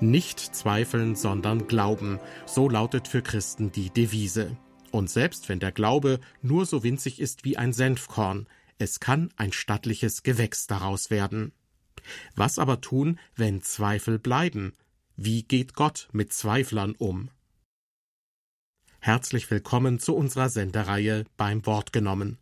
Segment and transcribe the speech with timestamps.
[0.00, 2.20] Nicht zweifeln, sondern glauben.
[2.44, 4.54] So lautet für Christen die Devise.
[4.90, 8.46] Und selbst wenn der Glaube nur so winzig ist wie ein Senfkorn,
[8.78, 11.52] es kann ein stattliches Gewächs daraus werden.
[12.34, 14.74] Was aber tun, wenn Zweifel bleiben?
[15.16, 17.30] Wie geht Gott mit Zweiflern um?
[19.00, 22.36] Herzlich willkommen zu unserer Sendereihe beim Wort genommen.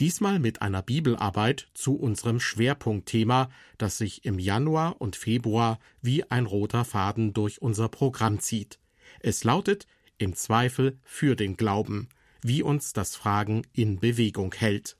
[0.00, 6.46] Diesmal mit einer Bibelarbeit zu unserem Schwerpunktthema, das sich im Januar und Februar wie ein
[6.46, 8.78] roter Faden durch unser Programm zieht.
[9.20, 9.86] Es lautet
[10.18, 12.08] Im Zweifel für den Glauben,
[12.42, 14.96] wie uns das Fragen in Bewegung hält.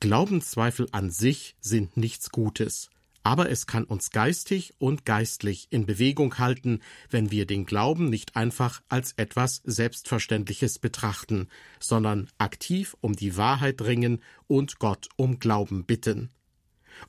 [0.00, 2.90] Glaubenszweifel an sich sind nichts Gutes
[3.24, 8.36] aber es kann uns geistig und geistlich in Bewegung halten, wenn wir den Glauben nicht
[8.36, 11.48] einfach als etwas Selbstverständliches betrachten,
[11.80, 16.30] sondern aktiv um die Wahrheit dringen und Gott um Glauben bitten.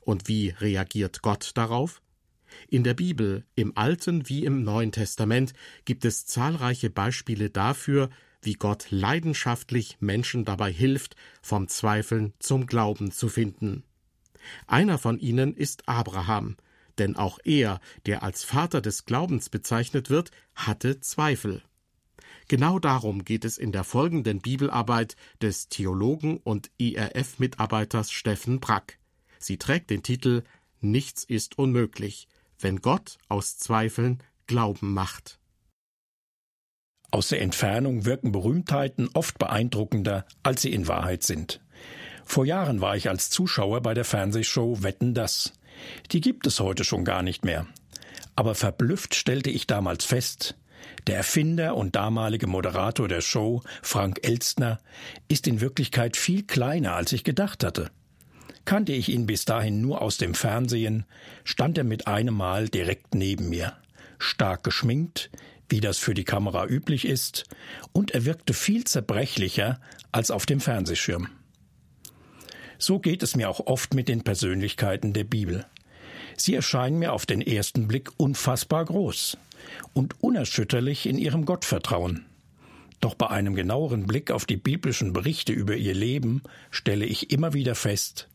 [0.00, 2.00] Und wie reagiert Gott darauf?
[2.68, 5.52] In der Bibel, im Alten wie im Neuen Testament,
[5.84, 8.08] gibt es zahlreiche Beispiele dafür,
[8.40, 13.82] wie Gott leidenschaftlich Menschen dabei hilft, vom Zweifeln zum Glauben zu finden.
[14.66, 16.56] Einer von ihnen ist Abraham,
[16.98, 21.62] denn auch er, der als Vater des Glaubens bezeichnet wird, hatte Zweifel.
[22.48, 28.98] Genau darum geht es in der folgenden Bibelarbeit des Theologen und IRF-Mitarbeiters Steffen Brack.
[29.38, 30.44] Sie trägt den Titel
[30.80, 32.28] Nichts ist unmöglich,
[32.60, 35.40] wenn Gott aus Zweifeln Glauben macht.
[37.10, 41.60] Aus der Entfernung wirken Berühmtheiten oft beeindruckender, als sie in Wahrheit sind.
[42.26, 45.52] Vor Jahren war ich als Zuschauer bei der Fernsehshow Wetten das.
[46.10, 47.66] Die gibt es heute schon gar nicht mehr.
[48.34, 50.56] Aber verblüfft stellte ich damals fest,
[51.06, 54.80] der Erfinder und damalige Moderator der Show, Frank Elstner,
[55.28, 57.90] ist in Wirklichkeit viel kleiner, als ich gedacht hatte.
[58.64, 61.06] Kannte ich ihn bis dahin nur aus dem Fernsehen,
[61.44, 63.72] stand er mit einem Mal direkt neben mir,
[64.18, 65.30] stark geschminkt,
[65.68, 67.44] wie das für die Kamera üblich ist,
[67.92, 71.28] und er wirkte viel zerbrechlicher als auf dem Fernsehschirm.
[72.78, 75.66] So geht es mir auch oft mit den Persönlichkeiten der Bibel.
[76.36, 79.38] Sie erscheinen mir auf den ersten Blick unfassbar groß
[79.94, 82.26] und unerschütterlich in ihrem Gottvertrauen.
[83.00, 87.52] Doch bei einem genaueren Blick auf die biblischen Berichte über ihr Leben stelle ich immer
[87.52, 88.28] wieder fest,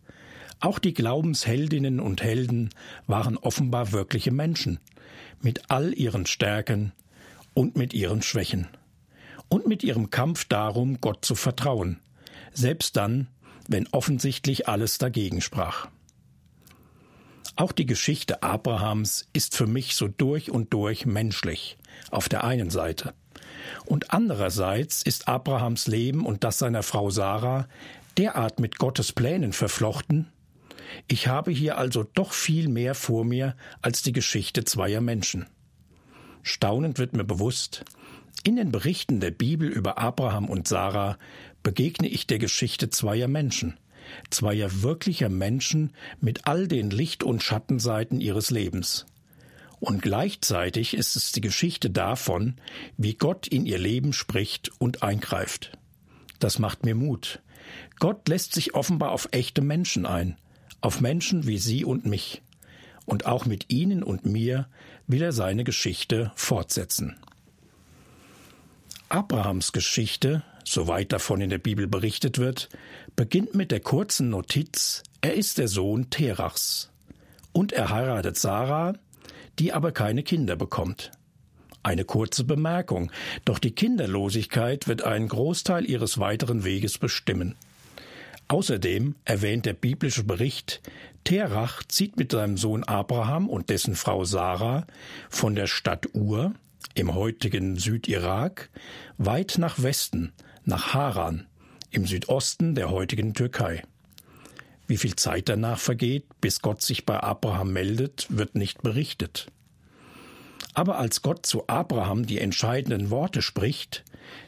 [0.61, 2.69] auch die Glaubensheldinnen und Helden
[3.07, 4.79] waren offenbar wirkliche Menschen,
[5.41, 6.91] mit all ihren Stärken
[7.55, 8.67] und mit ihren Schwächen.
[9.49, 11.99] Und mit ihrem Kampf darum, Gott zu vertrauen,
[12.53, 13.27] selbst dann,
[13.67, 15.87] wenn offensichtlich alles dagegen sprach.
[17.55, 21.77] Auch die Geschichte Abrahams ist für mich so durch und durch menschlich,
[22.09, 23.13] auf der einen Seite.
[23.85, 27.67] Und andererseits ist Abrahams Leben und das seiner Frau Sarah
[28.17, 30.31] derart mit Gottes Plänen verflochten,
[31.07, 35.47] ich habe hier also doch viel mehr vor mir als die Geschichte zweier Menschen.
[36.43, 37.85] Staunend wird mir bewusst,
[38.43, 41.17] in den Berichten der Bibel über Abraham und Sarah
[41.63, 43.77] begegne ich der Geschichte zweier Menschen,
[44.29, 49.05] zweier wirklicher Menschen mit all den Licht- und Schattenseiten ihres Lebens.
[49.79, 52.55] Und gleichzeitig ist es die Geschichte davon,
[52.97, 55.71] wie Gott in ihr Leben spricht und eingreift.
[56.39, 57.41] Das macht mir Mut.
[57.99, 60.37] Gott lässt sich offenbar auf echte Menschen ein,
[60.81, 62.41] auf Menschen wie Sie und mich.
[63.05, 64.67] Und auch mit Ihnen und mir
[65.07, 67.17] will er seine Geschichte fortsetzen.
[69.09, 72.69] Abrahams Geschichte, soweit davon in der Bibel berichtet wird,
[73.15, 76.89] beginnt mit der kurzen Notiz, er ist der Sohn Terachs.
[77.51, 78.93] Und er heiratet Sarah,
[79.59, 81.11] die aber keine Kinder bekommt.
[81.83, 83.11] Eine kurze Bemerkung,
[83.43, 87.55] doch die Kinderlosigkeit wird einen Großteil ihres weiteren Weges bestimmen.
[88.47, 90.81] Außerdem erwähnt der biblische Bericht,
[91.23, 94.85] Terach zieht mit seinem Sohn Abraham und dessen Frau Sarah
[95.29, 96.53] von der Stadt Ur,
[96.93, 98.69] im heutigen Südirak,
[99.17, 100.33] weit nach Westen,
[100.65, 101.47] nach Haran,
[101.89, 103.83] im Südosten der heutigen Türkei.
[104.87, 109.47] Wie viel Zeit danach vergeht, bis Gott sich bei Abraham meldet, wird nicht berichtet.
[110.73, 114.03] Aber als Gott zu Abraham die entscheidenden Worte spricht,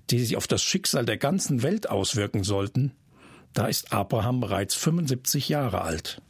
[0.10, 2.94] die sich auf das Schicksal der ganzen Welt auswirken sollten,
[3.54, 6.22] da ist Abraham bereits 75 Jahre alt.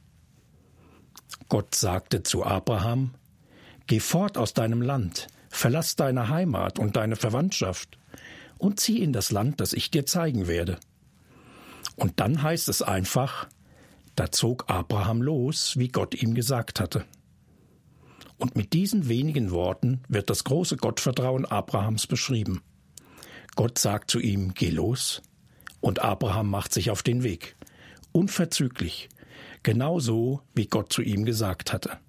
[1.49, 3.13] Gott sagte zu Abraham,
[3.87, 7.97] Geh fort aus deinem Land, verlass deine Heimat und deine Verwandtschaft
[8.63, 10.79] und zieh in das Land, das ich dir zeigen werde.
[11.95, 13.47] Und dann heißt es einfach,
[14.15, 17.05] da zog Abraham los, wie Gott ihm gesagt hatte.
[18.37, 22.61] Und mit diesen wenigen Worten wird das große Gottvertrauen Abrahams beschrieben.
[23.55, 25.21] Gott sagt zu ihm, geh los,
[25.81, 27.55] und Abraham macht sich auf den Weg,
[28.11, 29.09] unverzüglich,
[29.61, 31.99] genau so, wie Gott zu ihm gesagt hatte.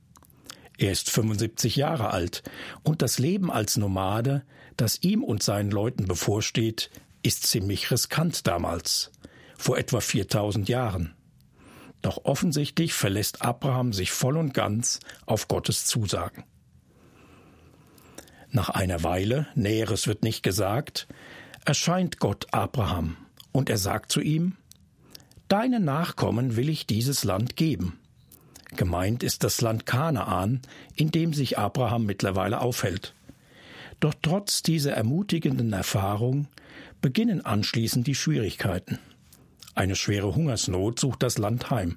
[0.78, 2.42] Er ist 75 Jahre alt
[2.82, 4.44] und das Leben als Nomade,
[4.76, 6.90] das ihm und seinen Leuten bevorsteht,
[7.22, 9.10] ist ziemlich riskant damals,
[9.56, 11.14] vor etwa 4000 Jahren.
[12.02, 16.44] Doch offensichtlich verlässt Abraham sich voll und ganz auf Gottes Zusagen.
[18.50, 21.08] Nach einer Weile, Näheres wird nicht gesagt,
[21.64, 23.16] erscheint Gott Abraham
[23.52, 24.56] und er sagt zu ihm,
[25.48, 27.98] Deinen Nachkommen will ich dieses Land geben.
[28.76, 30.60] Gemeint ist das Land Kanaan,
[30.96, 33.14] in dem sich Abraham mittlerweile aufhält.
[34.04, 36.46] Doch trotz dieser ermutigenden Erfahrung
[37.00, 38.98] beginnen anschließend die Schwierigkeiten.
[39.74, 41.96] Eine schwere Hungersnot sucht das Land heim,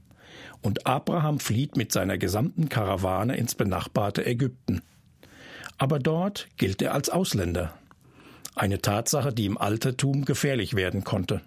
[0.62, 4.84] und Abraham flieht mit seiner gesamten Karawane ins benachbarte Ägypten.
[5.78, 7.78] Aber dort gilt er als Ausländer.
[8.56, 11.42] Eine Tatsache, die im Altertum gefährlich werden konnte.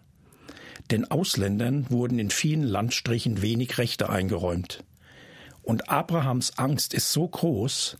[0.91, 4.85] Den Ausländern wurden in vielen Landstrichen wenig Rechte eingeräumt.
[5.63, 7.97] Und Abrahams Angst ist so groß,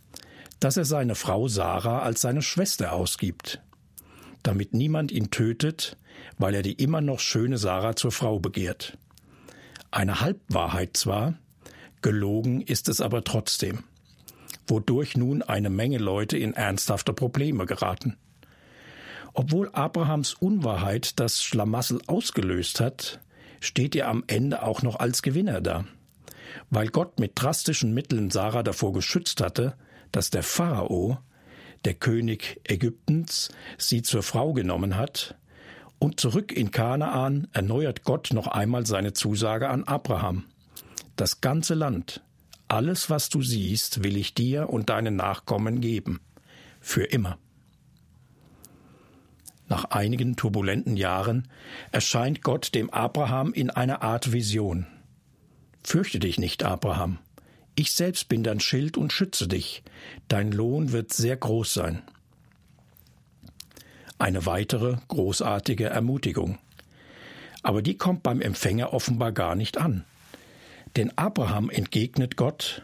[0.61, 3.61] dass er seine Frau Sarah als seine Schwester ausgibt,
[4.43, 5.97] damit niemand ihn tötet,
[6.39, 8.99] weil er die immer noch schöne Sarah zur Frau begehrt.
[9.91, 11.35] Eine Halbwahrheit zwar,
[12.03, 13.85] gelogen ist es aber trotzdem,
[14.67, 18.17] wodurch nun eine Menge Leute in ernsthafte Probleme geraten.
[19.33, 23.21] Obwohl Abrahams Unwahrheit das Schlamassel ausgelöst hat,
[23.61, 25.85] steht er am Ende auch noch als Gewinner da
[26.71, 29.75] weil Gott mit drastischen Mitteln Sarah davor geschützt hatte,
[30.13, 31.19] dass der Pharao,
[31.85, 35.37] der König Ägyptens, sie zur Frau genommen hat,
[35.99, 40.45] und zurück in Kanaan erneuert Gott noch einmal seine Zusage an Abraham.
[41.17, 42.23] Das ganze Land,
[42.69, 46.21] alles, was du siehst, will ich dir und deinen Nachkommen geben.
[46.81, 47.39] Für immer.
[49.69, 51.49] Nach einigen turbulenten Jahren
[51.93, 54.87] erscheint Gott dem Abraham in einer Art Vision.
[55.85, 57.19] Fürchte dich nicht, Abraham.
[57.75, 59.83] Ich selbst bin dein Schild und schütze dich.
[60.29, 62.03] Dein Lohn wird sehr groß sein.
[64.19, 66.59] Eine weitere großartige Ermutigung.
[67.63, 70.05] Aber die kommt beim Empfänger offenbar gar nicht an.
[70.97, 72.83] Denn Abraham entgegnet Gott,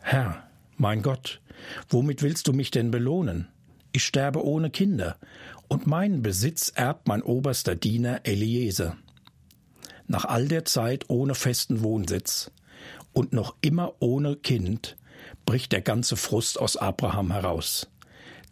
[0.00, 1.40] Herr, mein Gott,
[1.88, 3.48] womit willst du mich denn belohnen?
[3.92, 5.16] Ich sterbe ohne Kinder,
[5.66, 8.96] und meinen Besitz erbt mein oberster Diener Eliezer
[10.08, 12.50] nach all der Zeit ohne festen Wohnsitz
[13.18, 14.96] und noch immer ohne Kind,
[15.44, 17.88] bricht der ganze Frust aus Abraham heraus.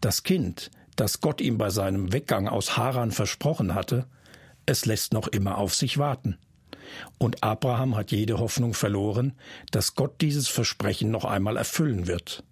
[0.00, 4.06] Das Kind, das Gott ihm bei seinem Weggang aus Haran versprochen hatte,
[4.66, 6.36] es lässt noch immer auf sich warten.
[7.16, 9.34] Und Abraham hat jede Hoffnung verloren,
[9.70, 12.42] dass Gott dieses Versprechen noch einmal erfüllen wird,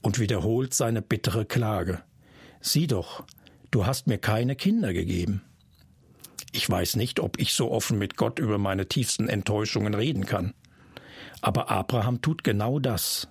[0.00, 2.02] und wiederholt seine bittere Klage.
[2.62, 3.24] Sieh doch,
[3.70, 5.42] du hast mir keine Kinder gegeben.
[6.50, 10.54] Ich weiß nicht, ob ich so offen mit Gott über meine tiefsten Enttäuschungen reden kann.
[11.42, 13.28] Aber Abraham tut genau das.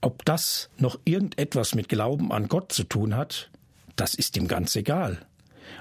[0.00, 3.50] Ob das noch irgendetwas mit Glauben an Gott zu tun hat,
[3.96, 5.18] das ist ihm ganz egal.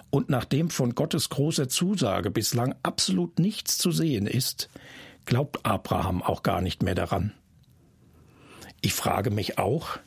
[0.10, 4.69] Und nachdem von Gottes großer Zusage bislang absolut nichts zu sehen ist,
[5.25, 7.34] glaubt Abraham auch gar nicht mehr daran.
[8.81, 9.98] Ich frage mich auch,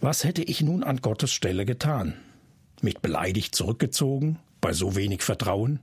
[0.00, 2.14] was hätte ich nun an Gottes Stelle getan?
[2.80, 5.80] Mit beleidigt zurückgezogen bei so wenig Vertrauen?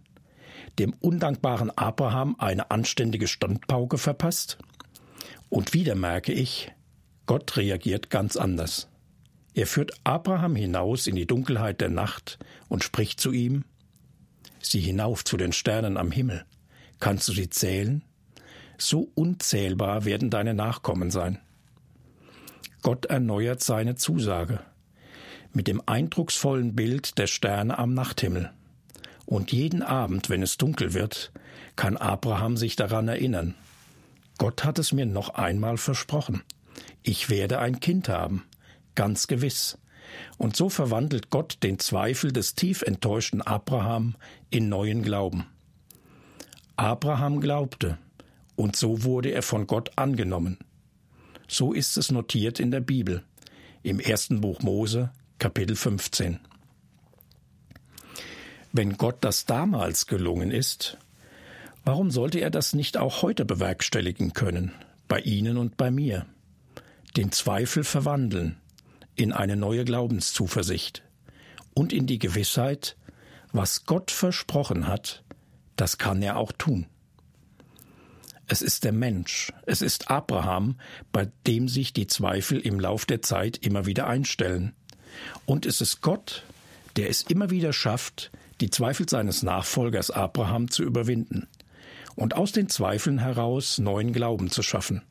[0.79, 4.57] Dem undankbaren Abraham eine anständige Standpauke verpasst?
[5.49, 6.71] Und wieder merke ich,
[7.25, 8.87] Gott reagiert ganz anders.
[9.53, 13.65] Er führt Abraham hinaus in die Dunkelheit der Nacht und spricht zu ihm
[14.61, 16.45] Sieh hinauf zu den Sternen am Himmel.
[16.99, 18.03] Kannst du sie zählen?
[18.77, 21.39] So unzählbar werden deine Nachkommen sein.
[22.81, 24.59] Gott erneuert seine Zusage
[25.51, 28.51] mit dem eindrucksvollen Bild der Sterne am Nachthimmel.
[29.29, 31.31] Und jeden Abend, wenn es dunkel wird,
[31.75, 33.53] kann Abraham sich daran erinnern.
[34.39, 36.41] Gott hat es mir noch einmal versprochen.
[37.03, 38.45] Ich werde ein Kind haben,
[38.95, 39.77] ganz gewiss.
[40.39, 44.15] Und so verwandelt Gott den Zweifel des tief enttäuschten Abraham
[44.49, 45.45] in neuen Glauben.
[46.75, 47.99] Abraham glaubte,
[48.55, 50.57] und so wurde er von Gott angenommen.
[51.47, 53.23] So ist es notiert in der Bibel,
[53.83, 56.39] im ersten Buch Mose, Kapitel 15.
[58.71, 60.97] Wenn Gott das damals gelungen ist,
[61.85, 64.73] warum sollte er das nicht auch heute bewerkstelligen können,
[65.07, 66.27] bei Ihnen und bei mir?
[67.17, 68.57] Den Zweifel verwandeln
[69.15, 71.03] in eine neue Glaubenszuversicht
[71.73, 72.95] und in die Gewissheit,
[73.51, 75.23] was Gott versprochen hat,
[75.75, 76.85] das kann er auch tun.
[78.45, 80.79] Es ist der Mensch, es ist Abraham,
[81.11, 84.73] bei dem sich die Zweifel im Lauf der Zeit immer wieder einstellen.
[85.45, 86.43] Und es ist Gott,
[86.95, 88.31] der es immer wieder schafft,
[88.61, 91.47] die Zweifel seines Nachfolgers Abraham zu überwinden
[92.15, 95.03] und aus den Zweifeln heraus neuen Glauben zu schaffen,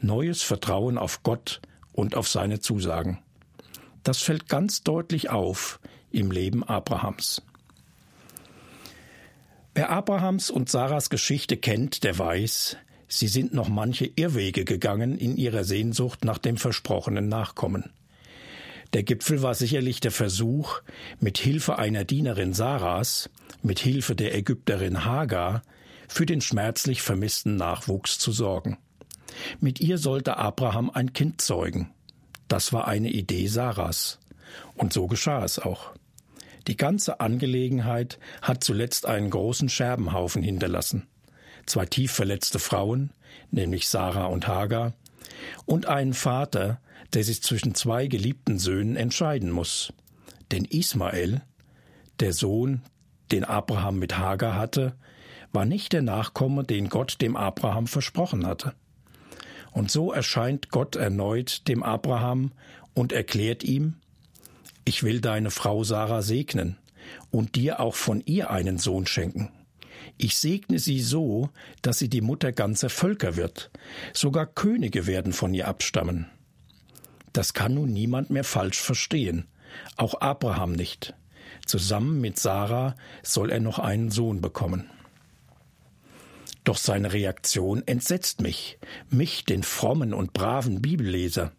[0.00, 1.60] neues Vertrauen auf Gott
[1.92, 3.18] und auf seine Zusagen.
[4.02, 7.42] Das fällt ganz deutlich auf im Leben Abrahams.
[9.74, 15.36] Wer Abrahams und Sarahs Geschichte kennt, der weiß, sie sind noch manche Irrwege gegangen in
[15.36, 17.90] ihrer Sehnsucht nach dem versprochenen Nachkommen.
[18.92, 20.80] Der Gipfel war sicherlich der Versuch,
[21.20, 23.30] mit Hilfe einer Dienerin Sarahs,
[23.62, 25.62] mit Hilfe der Ägypterin Hagar,
[26.08, 28.78] für den schmerzlich vermissten Nachwuchs zu sorgen.
[29.60, 31.90] Mit ihr sollte Abraham ein Kind zeugen.
[32.48, 34.18] Das war eine Idee Sarahs.
[34.74, 35.92] Und so geschah es auch.
[36.68, 41.06] Die ganze Angelegenheit hat zuletzt einen großen Scherbenhaufen hinterlassen.
[41.66, 43.10] Zwei tief verletzte Frauen,
[43.50, 44.92] nämlich Sarah und Hagar,
[45.64, 46.80] und einen Vater,
[47.14, 49.92] der sich zwischen zwei geliebten Söhnen entscheiden muss.
[50.50, 51.42] Denn Ismael,
[52.20, 52.82] der Sohn,
[53.32, 54.94] den Abraham mit Hagar hatte,
[55.52, 58.74] war nicht der Nachkomme, den Gott dem Abraham versprochen hatte.
[59.72, 62.52] Und so erscheint Gott erneut dem Abraham
[62.94, 63.96] und erklärt ihm,
[64.84, 66.76] ich will deine Frau Sarah segnen
[67.30, 69.50] und dir auch von ihr einen Sohn schenken.
[70.16, 71.50] Ich segne sie so,
[71.82, 73.70] dass sie die Mutter ganzer Völker wird,
[74.14, 76.26] sogar Könige werden von ihr abstammen.
[77.36, 79.46] Das kann nun niemand mehr falsch verstehen,
[79.98, 81.12] auch Abraham nicht.
[81.66, 84.88] Zusammen mit Sarah soll er noch einen Sohn bekommen.
[86.64, 88.78] Doch seine Reaktion entsetzt mich,
[89.10, 91.52] mich, den frommen und braven Bibelleser.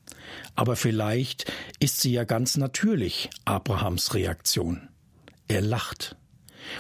[0.56, 4.90] Aber vielleicht ist sie ja ganz natürlich Abrahams Reaktion.
[5.48, 6.16] Er lacht.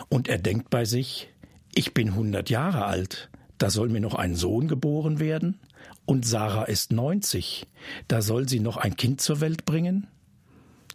[0.09, 1.29] Und er denkt bei sich,
[1.75, 5.59] ich bin hundert Jahre alt, da soll mir noch ein Sohn geboren werden,
[6.07, 7.67] und Sarah ist neunzig,
[8.07, 10.07] da soll sie noch ein Kind zur Welt bringen?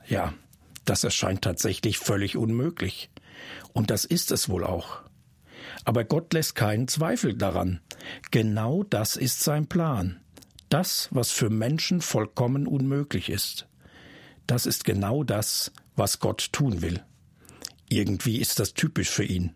[0.08, 0.32] Ja,
[0.86, 3.10] das erscheint tatsächlich völlig unmöglich.
[3.74, 5.02] Und das ist es wohl auch.
[5.84, 7.80] Aber Gott lässt keinen Zweifel daran.
[8.30, 10.18] Genau das ist sein Plan.
[10.70, 13.68] Das, was für Menschen vollkommen unmöglich ist.
[14.46, 17.02] Das ist genau das, was Gott tun will.
[17.90, 19.54] Irgendwie ist das typisch für ihn.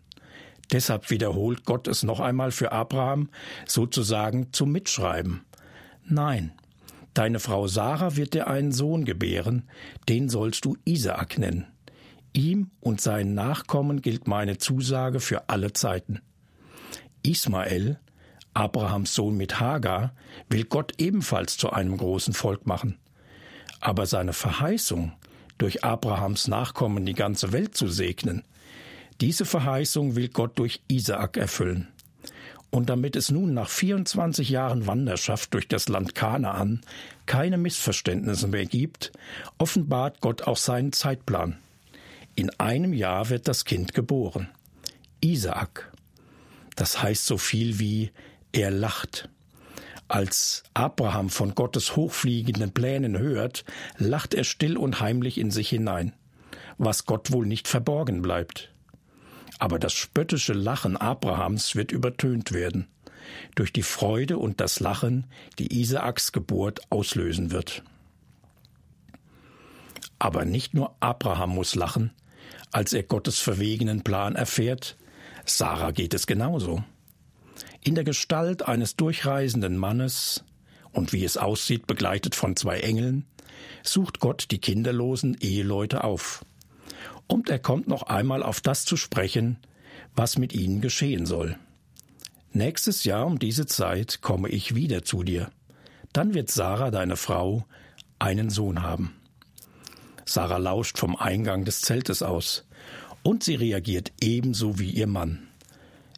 [0.71, 3.29] Deshalb wiederholt Gott es noch einmal für Abraham
[3.65, 5.45] sozusagen zum Mitschreiben.
[6.05, 6.51] Nein,
[7.13, 9.63] deine Frau Sarah wird dir einen Sohn gebären,
[10.09, 11.67] den sollst du Isaak nennen.
[12.33, 16.21] Ihm und seinen Nachkommen gilt meine Zusage für alle Zeiten.
[17.23, 17.99] Ismael,
[18.53, 20.13] Abrahams Sohn mit Hagar,
[20.49, 22.97] will Gott ebenfalls zu einem großen Volk machen.
[23.79, 25.13] Aber seine Verheißung,
[25.57, 28.43] durch Abrahams Nachkommen die ganze Welt zu segnen,
[29.21, 31.87] diese Verheißung will Gott durch Isaak erfüllen.
[32.69, 36.81] Und damit es nun nach 24 Jahren Wanderschaft durch das Land Kanaan
[37.25, 39.11] keine Missverständnisse mehr gibt,
[39.57, 41.57] offenbart Gott auch seinen Zeitplan.
[42.35, 44.49] In einem Jahr wird das Kind geboren.
[45.21, 45.91] Isaak.
[46.75, 48.11] Das heißt so viel wie
[48.51, 49.29] er lacht.
[50.07, 53.65] Als Abraham von Gottes hochfliegenden Plänen hört,
[53.97, 56.13] lacht er still und heimlich in sich hinein,
[56.77, 58.71] was Gott wohl nicht verborgen bleibt.
[59.59, 62.87] Aber das spöttische Lachen Abrahams wird übertönt werden
[63.55, 65.25] durch die Freude und das Lachen,
[65.59, 67.83] die Isaaks Geburt auslösen wird.
[70.19, 72.11] Aber nicht nur Abraham muss lachen,
[72.71, 74.97] als er Gottes verwegenen Plan erfährt,
[75.45, 76.83] Sarah geht es genauso.
[77.83, 80.43] In der Gestalt eines durchreisenden Mannes
[80.91, 83.25] und wie es aussieht, begleitet von zwei Engeln,
[83.83, 86.43] sucht Gott die kinderlosen Eheleute auf.
[87.27, 89.57] Und er kommt noch einmal auf das zu sprechen,
[90.15, 91.57] was mit ihnen geschehen soll.
[92.53, 95.51] Nächstes Jahr um diese Zeit komme ich wieder zu dir.
[96.13, 97.65] Dann wird Sarah, deine Frau,
[98.19, 99.13] einen Sohn haben.
[100.25, 102.65] Sarah lauscht vom Eingang des Zeltes aus,
[103.23, 105.47] und sie reagiert ebenso wie ihr Mann.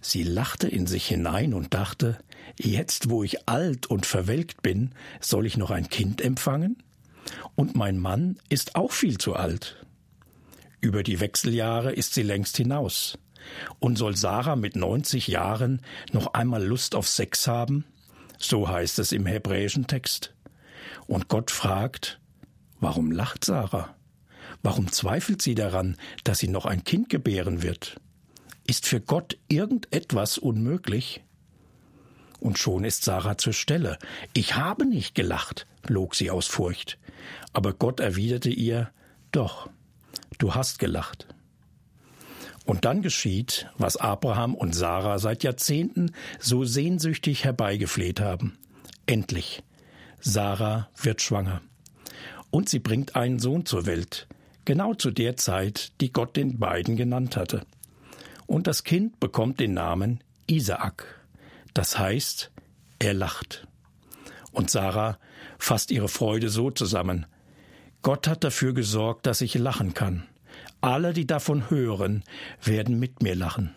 [0.01, 2.17] Sie lachte in sich hinein und dachte,
[2.57, 6.81] jetzt wo ich alt und verwelkt bin, soll ich noch ein Kind empfangen?
[7.55, 9.85] Und mein Mann ist auch viel zu alt.
[10.81, 13.17] Über die Wechseljahre ist sie längst hinaus.
[13.79, 15.81] Und soll Sarah mit 90 Jahren
[16.11, 17.85] noch einmal Lust auf Sex haben?
[18.37, 20.33] So heißt es im hebräischen Text.
[21.07, 22.19] Und Gott fragt,
[22.79, 23.95] warum lacht Sarah?
[24.61, 27.99] Warum zweifelt sie daran, dass sie noch ein Kind gebären wird?
[28.67, 31.23] Ist für Gott irgendetwas unmöglich?
[32.39, 33.97] Und schon ist Sarah zur Stelle.
[34.33, 36.97] Ich habe nicht gelacht, log sie aus Furcht.
[37.51, 38.91] Aber Gott erwiderte ihr,
[39.31, 39.69] Doch,
[40.39, 41.27] du hast gelacht.
[42.65, 48.57] Und dann geschieht, was Abraham und Sarah seit Jahrzehnten so sehnsüchtig herbeigefleht haben.
[49.05, 49.63] Endlich.
[50.19, 51.61] Sarah wird schwanger.
[52.51, 54.27] Und sie bringt einen Sohn zur Welt,
[54.65, 57.65] genau zu der Zeit, die Gott den beiden genannt hatte.
[58.45, 61.05] Und das Kind bekommt den Namen Isaak.
[61.73, 62.51] Das heißt,
[62.97, 63.67] er lacht.
[64.51, 65.19] Und Sarah
[65.57, 67.25] fasst ihre Freude so zusammen.
[68.01, 70.23] Gott hat dafür gesorgt, dass ich lachen kann.
[70.81, 72.23] Alle, die davon hören,
[72.63, 73.75] werden mit mir lachen.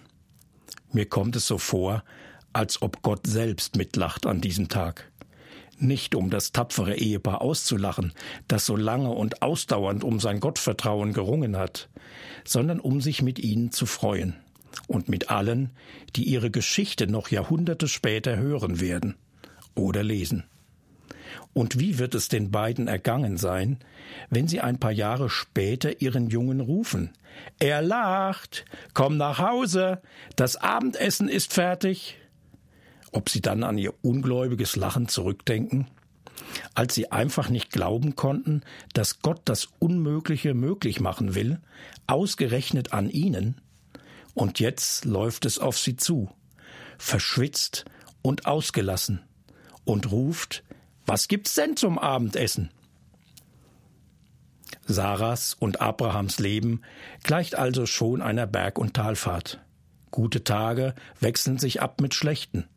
[0.92, 2.04] Mir kommt es so vor,
[2.52, 5.10] als ob Gott selbst mitlacht an diesem Tag.
[5.78, 8.12] Nicht um das tapfere Ehepaar auszulachen,
[8.46, 11.88] das so lange und ausdauernd um sein Gottvertrauen gerungen hat,
[12.44, 14.36] sondern um sich mit ihnen zu freuen
[14.86, 15.70] und mit allen,
[16.14, 19.16] die ihre Geschichte noch Jahrhunderte später hören werden
[19.74, 20.44] oder lesen.
[21.54, 23.78] Und wie wird es den beiden ergangen sein,
[24.30, 27.10] wenn sie ein paar Jahre später ihren Jungen rufen?
[27.58, 30.00] Er lacht, komm nach Hause,
[30.36, 32.18] das Abendessen ist fertig.
[33.12, 35.88] Ob sie dann an ihr ungläubiges Lachen zurückdenken?
[36.74, 38.62] Als sie einfach nicht glauben konnten,
[38.94, 41.60] dass Gott das Unmögliche möglich machen will,
[42.06, 43.60] ausgerechnet an ihnen?
[44.34, 46.30] Und jetzt läuft es auf sie zu,
[46.96, 47.84] verschwitzt
[48.22, 49.20] und ausgelassen,
[49.84, 50.62] und ruft,
[51.06, 52.70] was gibt's denn zum Abendessen?
[54.86, 56.82] Sarahs und Abrahams Leben
[57.22, 59.60] gleicht also schon einer Berg- und Talfahrt.
[60.10, 62.68] Gute Tage wechseln sich ab mit schlechten.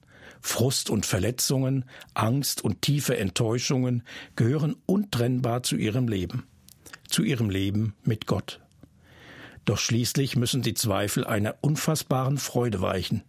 [0.41, 4.03] Frust und Verletzungen, Angst und tiefe Enttäuschungen
[4.35, 6.43] gehören untrennbar zu ihrem Leben,
[7.09, 8.61] zu ihrem Leben mit Gott.
[9.65, 13.23] Doch schließlich müssen die Zweifel einer unfassbaren Freude weichen,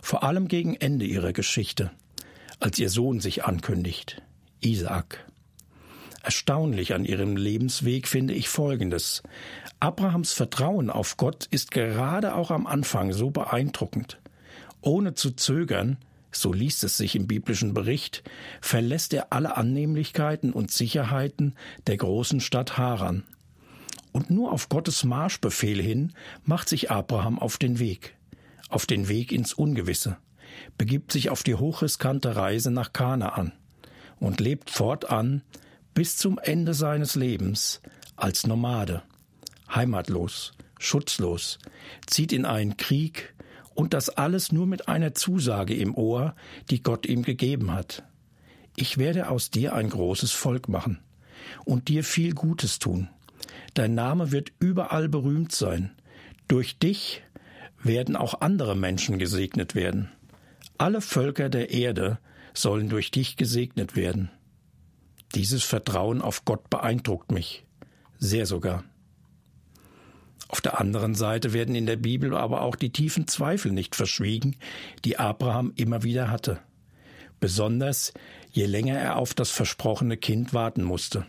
[0.00, 1.90] vor allem gegen Ende ihrer Geschichte
[2.60, 4.22] als ihr Sohn sich ankündigt,
[4.60, 5.26] Isaak.
[6.22, 9.22] Erstaunlich an ihrem Lebensweg finde ich Folgendes.
[9.78, 14.18] Abrahams Vertrauen auf Gott ist gerade auch am Anfang so beeindruckend.
[14.80, 15.98] Ohne zu zögern,
[16.32, 18.24] so liest es sich im biblischen Bericht,
[18.60, 21.54] verlässt er alle Annehmlichkeiten und Sicherheiten
[21.86, 23.22] der großen Stadt Haran.
[24.10, 26.12] Und nur auf Gottes Marschbefehl hin
[26.44, 28.16] macht sich Abraham auf den Weg,
[28.68, 30.16] auf den Weg ins Ungewisse
[30.78, 33.52] begibt sich auf die hochriskante Reise nach Kanaan
[34.18, 35.42] und lebt fortan
[35.94, 37.80] bis zum Ende seines Lebens
[38.16, 39.02] als Nomade,
[39.74, 41.58] heimatlos, schutzlos,
[42.06, 43.34] zieht in einen Krieg
[43.74, 46.34] und das alles nur mit einer Zusage im Ohr,
[46.70, 48.04] die Gott ihm gegeben hat.
[48.74, 50.98] Ich werde aus dir ein großes Volk machen
[51.64, 53.08] und dir viel Gutes tun.
[53.74, 55.92] Dein Name wird überall berühmt sein.
[56.48, 57.22] Durch dich
[57.82, 60.10] werden auch andere Menschen gesegnet werden.
[60.78, 62.18] Alle Völker der Erde
[62.52, 64.30] sollen durch dich gesegnet werden.
[65.34, 67.64] Dieses Vertrauen auf Gott beeindruckt mich,
[68.18, 68.84] sehr sogar.
[70.48, 74.56] Auf der anderen Seite werden in der Bibel aber auch die tiefen Zweifel nicht verschwiegen,
[75.04, 76.60] die Abraham immer wieder hatte,
[77.40, 78.12] besonders
[78.52, 81.26] je länger er auf das versprochene Kind warten musste.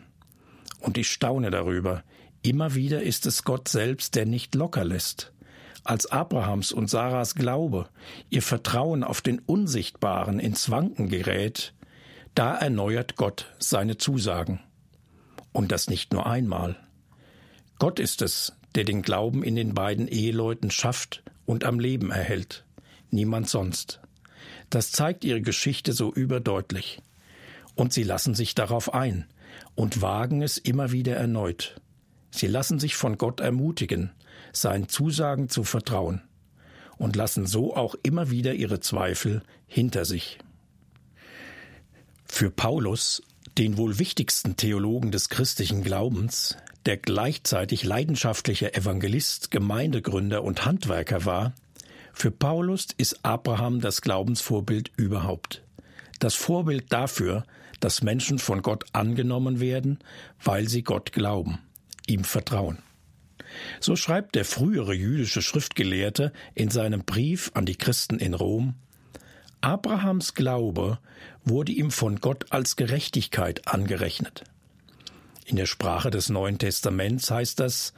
[0.79, 2.03] Und ich staune darüber,
[2.43, 5.33] immer wieder ist es Gott selbst, der nicht locker lässt
[5.89, 7.89] als Abrahams und Sarahs Glaube,
[8.29, 11.73] ihr Vertrauen auf den Unsichtbaren ins Wanken gerät,
[12.35, 14.59] da erneuert Gott seine Zusagen.
[15.53, 16.75] Und das nicht nur einmal.
[17.79, 22.65] Gott ist es, der den Glauben in den beiden Eheleuten schafft und am Leben erhält.
[23.09, 24.01] Niemand sonst.
[24.69, 27.01] Das zeigt ihre Geschichte so überdeutlich.
[27.75, 29.25] Und sie lassen sich darauf ein
[29.75, 31.79] und wagen es immer wieder erneut.
[32.31, 34.11] Sie lassen sich von Gott ermutigen,
[34.53, 36.21] seinen Zusagen zu vertrauen
[36.97, 40.39] und lassen so auch immer wieder ihre Zweifel hinter sich.
[42.25, 43.21] Für Paulus,
[43.57, 51.53] den wohl wichtigsten Theologen des christlichen Glaubens, der gleichzeitig leidenschaftlicher Evangelist, Gemeindegründer und Handwerker war,
[52.13, 55.63] für Paulus ist Abraham das Glaubensvorbild überhaupt.
[56.19, 57.45] Das Vorbild dafür,
[57.79, 59.99] dass Menschen von Gott angenommen werden,
[60.43, 61.59] weil sie Gott glauben,
[62.07, 62.79] ihm vertrauen.
[63.79, 68.75] So schreibt der frühere jüdische Schriftgelehrte in seinem Brief an die Christen in Rom
[69.61, 70.99] Abrahams Glaube
[71.43, 74.43] wurde ihm von Gott als Gerechtigkeit angerechnet.
[75.45, 77.93] In der Sprache des Neuen Testaments heißt das,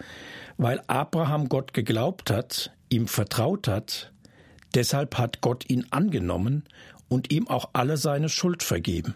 [0.58, 4.14] weil Abraham Gott geglaubt hat, ihm vertraut hat,
[4.74, 6.64] deshalb hat Gott ihn angenommen
[7.08, 9.16] und ihm auch alle seine Schuld vergeben.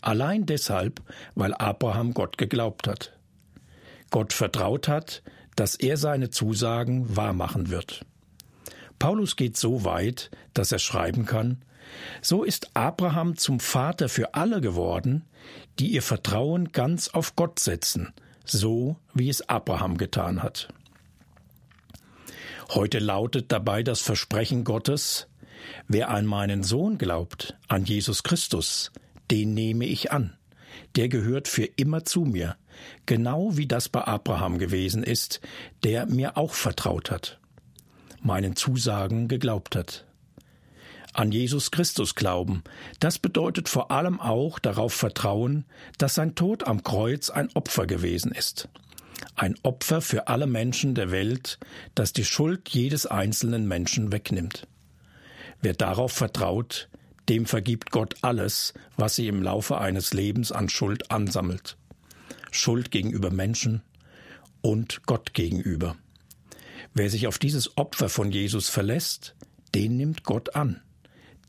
[0.00, 1.02] Allein deshalb,
[1.34, 3.12] weil Abraham Gott geglaubt hat.
[4.10, 5.22] Gott vertraut hat,
[5.58, 8.06] dass er seine Zusagen wahrmachen wird.
[9.00, 11.64] Paulus geht so weit, dass er schreiben kann,
[12.22, 15.24] so ist Abraham zum Vater für alle geworden,
[15.80, 18.12] die ihr Vertrauen ganz auf Gott setzen,
[18.44, 20.68] so wie es Abraham getan hat.
[22.68, 25.26] Heute lautet dabei das Versprechen Gottes,
[25.88, 28.92] wer an meinen Sohn glaubt, an Jesus Christus,
[29.32, 30.36] den nehme ich an,
[30.94, 32.56] der gehört für immer zu mir,
[33.06, 35.40] genau wie das bei Abraham gewesen ist,
[35.84, 37.38] der mir auch vertraut hat,
[38.22, 40.04] meinen Zusagen geglaubt hat.
[41.14, 42.62] An Jesus Christus glauben,
[43.00, 45.64] das bedeutet vor allem auch darauf vertrauen,
[45.96, 48.68] dass sein Tod am Kreuz ein Opfer gewesen ist.
[49.34, 51.58] Ein Opfer für alle Menschen der Welt,
[51.94, 54.68] das die Schuld jedes einzelnen Menschen wegnimmt.
[55.60, 56.88] Wer darauf vertraut,
[57.28, 61.76] dem vergibt Gott alles, was sie im Laufe eines Lebens an Schuld ansammelt.
[62.50, 63.82] Schuld gegenüber Menschen
[64.60, 65.96] und Gott gegenüber.
[66.94, 69.34] Wer sich auf dieses Opfer von Jesus verlässt,
[69.74, 70.80] den nimmt Gott an.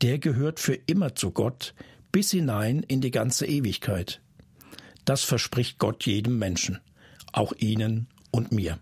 [0.02, 1.74] Der gehört für immer zu Gott
[2.12, 4.20] bis hinein in die ganze Ewigkeit.
[5.04, 6.78] Das verspricht Gott jedem Menschen,
[7.32, 8.78] auch Ihnen und mir.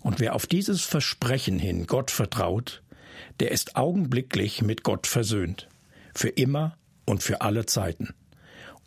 [0.00, 2.82] Und wer auf dieses Versprechen hin Gott vertraut,
[3.40, 5.68] der ist augenblicklich mit Gott versöhnt,
[6.14, 8.14] für immer und für alle Zeiten.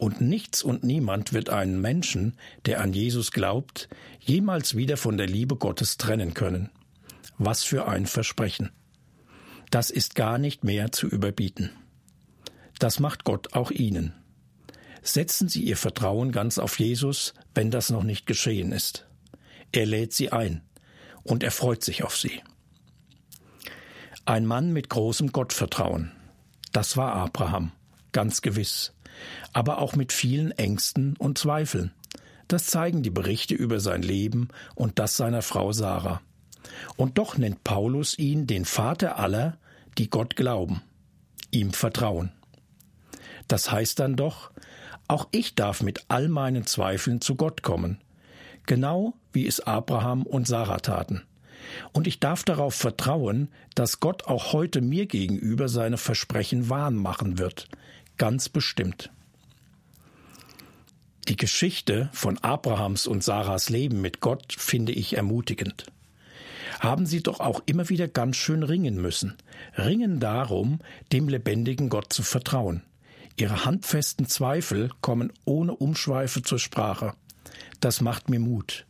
[0.02, 2.36] Und nichts und niemand wird einen Menschen,
[2.66, 3.88] der an Jesus glaubt,
[4.20, 6.72] jemals wieder von der Liebe Gottes trennen können.
[7.38, 8.72] Was für ein Versprechen.
[9.70, 11.70] Das ist gar nicht mehr zu überbieten.
[12.80, 14.16] Das macht Gott auch Ihnen.
[15.04, 19.08] Setzen Sie Ihr Vertrauen ganz auf Jesus, wenn das noch nicht geschehen ist.
[19.72, 20.64] Er lädt Sie ein
[21.22, 22.42] und er freut sich auf Sie.
[24.26, 26.12] Ein Mann mit großem Gottvertrauen.
[26.72, 27.72] Das war Abraham,
[28.12, 28.94] ganz gewiss
[29.54, 31.92] aber auch mit vielen Ängsten und Zweifeln.
[32.48, 36.22] Das zeigen die Berichte über sein Leben und das seiner Frau Sarah.
[36.98, 39.58] Und doch nennt Paulus ihn den Vater aller,
[39.98, 40.82] die Gott glauben,
[41.52, 42.32] ihm vertrauen.
[43.48, 44.52] Das heißt dann doch,
[45.08, 48.00] auch ich darf mit all meinen Zweifeln zu Gott kommen,
[48.66, 51.24] genau wie es Abraham und Sarah taten.
[51.94, 57.38] Und ich darf darauf vertrauen, dass Gott auch heute mir gegenüber seine Versprechen wahr machen
[57.38, 57.68] wird,
[58.22, 59.10] ganz bestimmt.
[61.28, 65.88] Die Geschichte von Abrahams und Sarahs Leben mit Gott finde ich ermutigend.
[66.80, 69.38] Haben sie doch auch immer wieder ganz schön ringen müssen.
[69.76, 70.82] Ringen darum,
[71.12, 72.84] dem lebendigen Gott zu vertrauen.
[73.38, 77.16] Ihre handfesten Zweifel kommen ohne Umschweife zur Sprache.
[77.80, 78.86] Das macht mir Mut.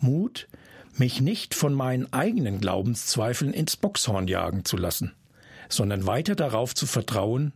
[0.00, 0.48] Mut,
[0.96, 5.12] mich nicht von meinen eigenen Glaubenszweifeln ins Boxhorn jagen zu lassen,
[5.68, 7.52] sondern weiter darauf zu vertrauen,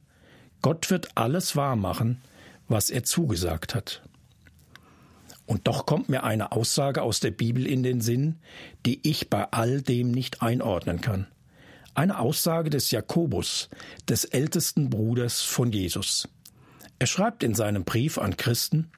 [0.60, 2.20] Gott wird alles wahr machen,
[2.68, 4.02] was er zugesagt hat.
[5.46, 8.36] Und doch kommt mir eine Aussage aus der Bibel in den Sinn,
[8.84, 11.26] die ich bei all dem nicht einordnen kann.
[11.94, 13.70] Eine Aussage des Jakobus,
[14.08, 16.28] des ältesten Bruders von Jesus.
[16.98, 18.90] Er schreibt in seinem Brief an Christen,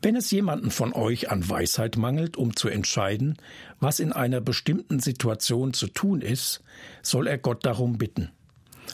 [0.00, 3.36] wenn es jemanden von euch an Weisheit mangelt, um zu entscheiden,
[3.80, 6.62] was in einer bestimmten Situation zu tun ist,
[7.02, 8.30] soll er Gott darum bitten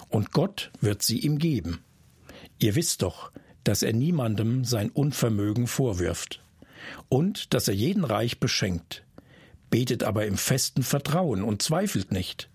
[0.09, 1.85] und Gott wird sie ihm geben.
[2.59, 3.33] Ihr wisst doch,
[3.65, 6.43] dass er niemandem sein Unvermögen vorwirft
[7.09, 9.05] und dass er jeden reich beschenkt,
[9.71, 12.49] betet aber im festen Vertrauen und zweifelt nicht.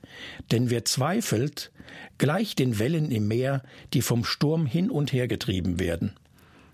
[0.51, 1.71] Denn wer zweifelt,
[2.17, 6.13] gleicht den Wellen im Meer, die vom Sturm hin und her getrieben werden.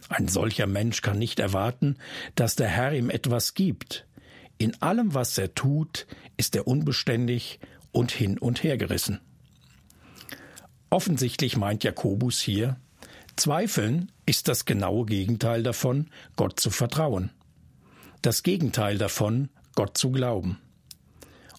[0.10, 1.98] Ein solcher Mensch kann nicht erwarten,
[2.36, 4.06] dass der Herr ihm etwas gibt.
[4.58, 7.60] In allem, was er tut, ist er unbeständig
[7.92, 9.20] und hin und her gerissen.
[10.90, 12.78] Offensichtlich meint Jakobus hier,
[13.36, 17.30] Zweifeln ist das genaue Gegenteil davon, Gott zu vertrauen.
[18.22, 20.60] Das Gegenteil davon, Gott zu glauben.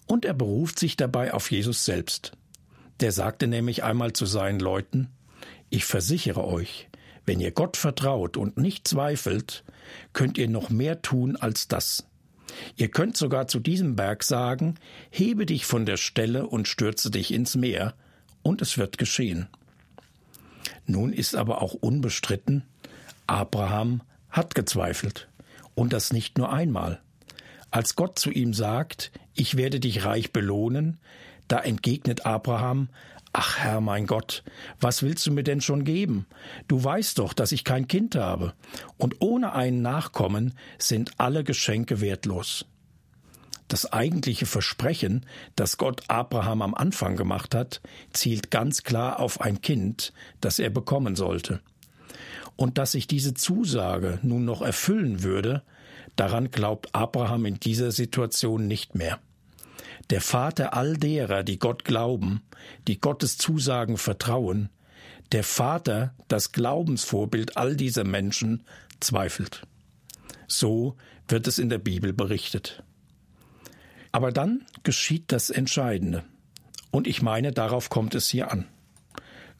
[0.07, 2.33] Und er beruft sich dabei auf Jesus selbst.
[2.99, 5.09] Der sagte nämlich einmal zu seinen Leuten,
[5.69, 6.89] ich versichere euch,
[7.25, 9.63] wenn ihr Gott vertraut und nicht zweifelt,
[10.13, 12.07] könnt ihr noch mehr tun als das.
[12.75, 14.75] Ihr könnt sogar zu diesem Berg sagen,
[15.11, 17.93] hebe dich von der Stelle und stürze dich ins Meer,
[18.41, 19.47] und es wird geschehen.
[20.85, 22.63] Nun ist aber auch unbestritten,
[23.27, 25.27] Abraham hat gezweifelt,
[25.75, 26.99] und das nicht nur einmal.
[27.71, 30.99] Als Gott zu ihm sagt, ich werde dich reich belohnen,
[31.47, 32.89] da entgegnet Abraham,
[33.31, 34.43] Ach Herr mein Gott,
[34.79, 36.25] was willst du mir denn schon geben?
[36.67, 38.53] Du weißt doch, dass ich kein Kind habe,
[38.97, 42.65] und ohne einen Nachkommen sind alle Geschenke wertlos.
[43.69, 49.61] Das eigentliche Versprechen, das Gott Abraham am Anfang gemacht hat, zielt ganz klar auf ein
[49.61, 51.61] Kind, das er bekommen sollte.
[52.55, 55.61] Und dass sich diese Zusage nun noch erfüllen würde,
[56.15, 59.19] daran glaubt Abraham in dieser Situation nicht mehr.
[60.09, 62.41] Der Vater all derer, die Gott glauben,
[62.87, 64.69] die Gottes Zusagen vertrauen,
[65.31, 68.63] der Vater, das Glaubensvorbild all dieser Menschen,
[68.99, 69.67] zweifelt.
[70.47, 72.83] So wird es in der Bibel berichtet.
[74.11, 76.23] Aber dann geschieht das Entscheidende.
[76.91, 78.65] Und ich meine, darauf kommt es hier an.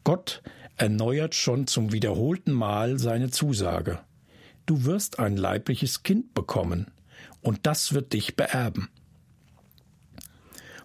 [0.03, 0.41] Gott
[0.77, 3.99] erneuert schon zum wiederholten Mal seine Zusage.
[4.65, 6.91] Du wirst ein leibliches Kind bekommen,
[7.41, 8.89] und das wird dich beerben.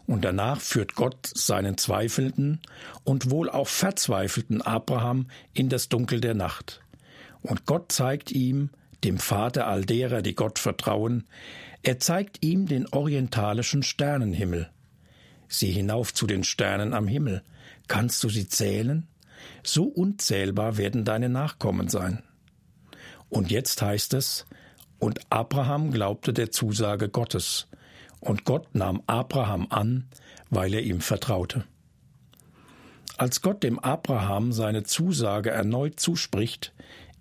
[0.07, 2.61] Und danach führt Gott seinen zweifelnden
[3.05, 6.83] und wohl auch verzweifelten Abraham in das Dunkel der Nacht.
[7.41, 8.71] Und Gott zeigt ihm,
[9.03, 11.25] dem Vater all derer, die Gott vertrauen,
[11.85, 14.71] er zeigt ihm den orientalischen Sternenhimmel.
[15.49, 17.43] Sieh hinauf zu den Sternen am Himmel.
[17.89, 19.07] Kannst du sie zählen?
[19.63, 22.23] So unzählbar werden deine Nachkommen sein.
[23.29, 24.47] Und jetzt heißt es,
[24.99, 27.69] und Abraham glaubte der Zusage Gottes,
[28.21, 30.07] und Gott nahm Abraham an,
[30.49, 31.65] weil er ihm vertraute.
[33.19, 36.73] Als Gott dem Abraham seine Zusage erneut zuspricht,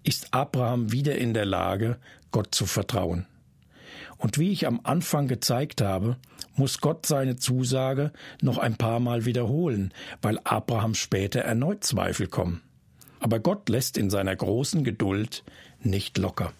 [0.04, 1.98] ist Abraham wieder in der Lage,
[2.32, 3.28] Gott zu vertrauen.
[4.24, 6.16] Und wie ich am Anfang gezeigt habe,
[6.56, 12.62] muss Gott seine Zusage noch ein paar Mal wiederholen, weil Abraham später erneut Zweifel kommen.
[13.20, 15.44] Aber Gott lässt in seiner großen Geduld
[15.82, 16.54] nicht locker.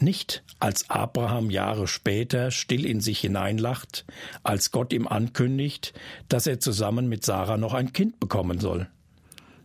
[0.00, 4.04] Nicht als Abraham Jahre später still in sich hineinlacht,
[4.42, 5.94] als Gott ihm ankündigt,
[6.28, 8.86] dass er zusammen mit Sarah noch ein Kind bekommen soll.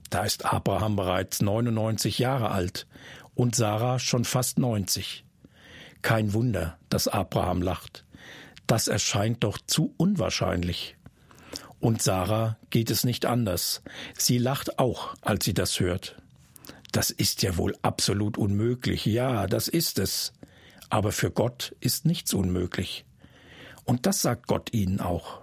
[0.10, 2.88] Da ist Abraham bereits 99 Jahre alt
[3.36, 5.26] und Sarah schon fast 90.
[6.02, 8.06] Kein Wunder, dass Abraham lacht.
[8.68, 10.96] Das erscheint doch zu unwahrscheinlich.
[11.80, 13.82] Und Sarah geht es nicht anders.
[14.18, 16.22] Sie lacht auch, als sie das hört.
[16.92, 19.06] Das ist ja wohl absolut unmöglich.
[19.06, 20.34] Ja, das ist es.
[20.90, 23.06] Aber für Gott ist nichts unmöglich.
[23.86, 25.42] Und das sagt Gott ihnen auch.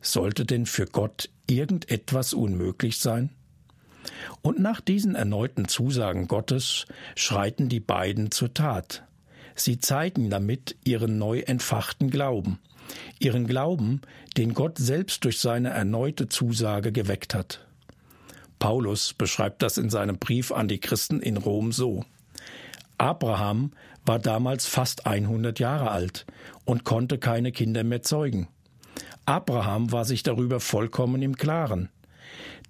[0.00, 3.30] Sollte denn für Gott irgendetwas unmöglich sein?
[4.42, 9.04] Und nach diesen erneuten Zusagen Gottes schreiten die beiden zur Tat.
[9.54, 12.58] Sie zeigen damit ihren neu entfachten Glauben,
[13.18, 14.00] ihren Glauben,
[14.36, 17.66] den Gott selbst durch seine erneute Zusage geweckt hat.
[18.58, 22.04] Paulus beschreibt das in seinem Brief an die Christen in Rom so.
[22.96, 23.72] Abraham
[24.06, 26.26] war damals fast 100 Jahre alt
[26.64, 28.48] und konnte keine Kinder mehr zeugen.
[29.24, 31.88] Abraham war sich darüber vollkommen im Klaren.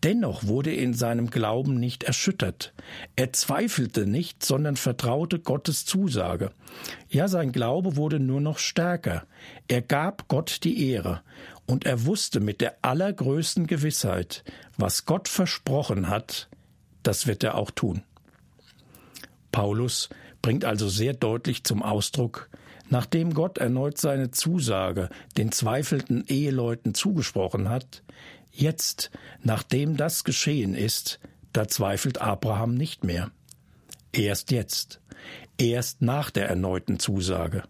[0.03, 2.73] Dennoch wurde er in seinem Glauben nicht erschüttert.
[3.15, 6.51] Er zweifelte nicht, sondern vertraute Gottes Zusage.
[7.09, 9.25] Ja, sein Glaube wurde nur noch stärker.
[9.69, 11.23] Er gab Gott die Ehre,
[11.67, 14.45] und er wusste mit der allergrößten Gewissheit,
[14.77, 16.49] was Gott versprochen hat,
[17.03, 18.03] das wird er auch tun.
[19.53, 20.09] Paulus
[20.41, 22.49] bringt also sehr deutlich zum Ausdruck,
[22.89, 28.03] nachdem Gott erneut seine Zusage den zweifelnden Eheleuten zugesprochen hat,
[28.53, 29.11] Jetzt,
[29.43, 31.19] nachdem das geschehen ist,
[31.55, 33.31] da zweifelt Abraham nicht mehr.
[34.13, 35.01] Erst jetzt,
[35.57, 37.63] erst nach der erneuten Zusage.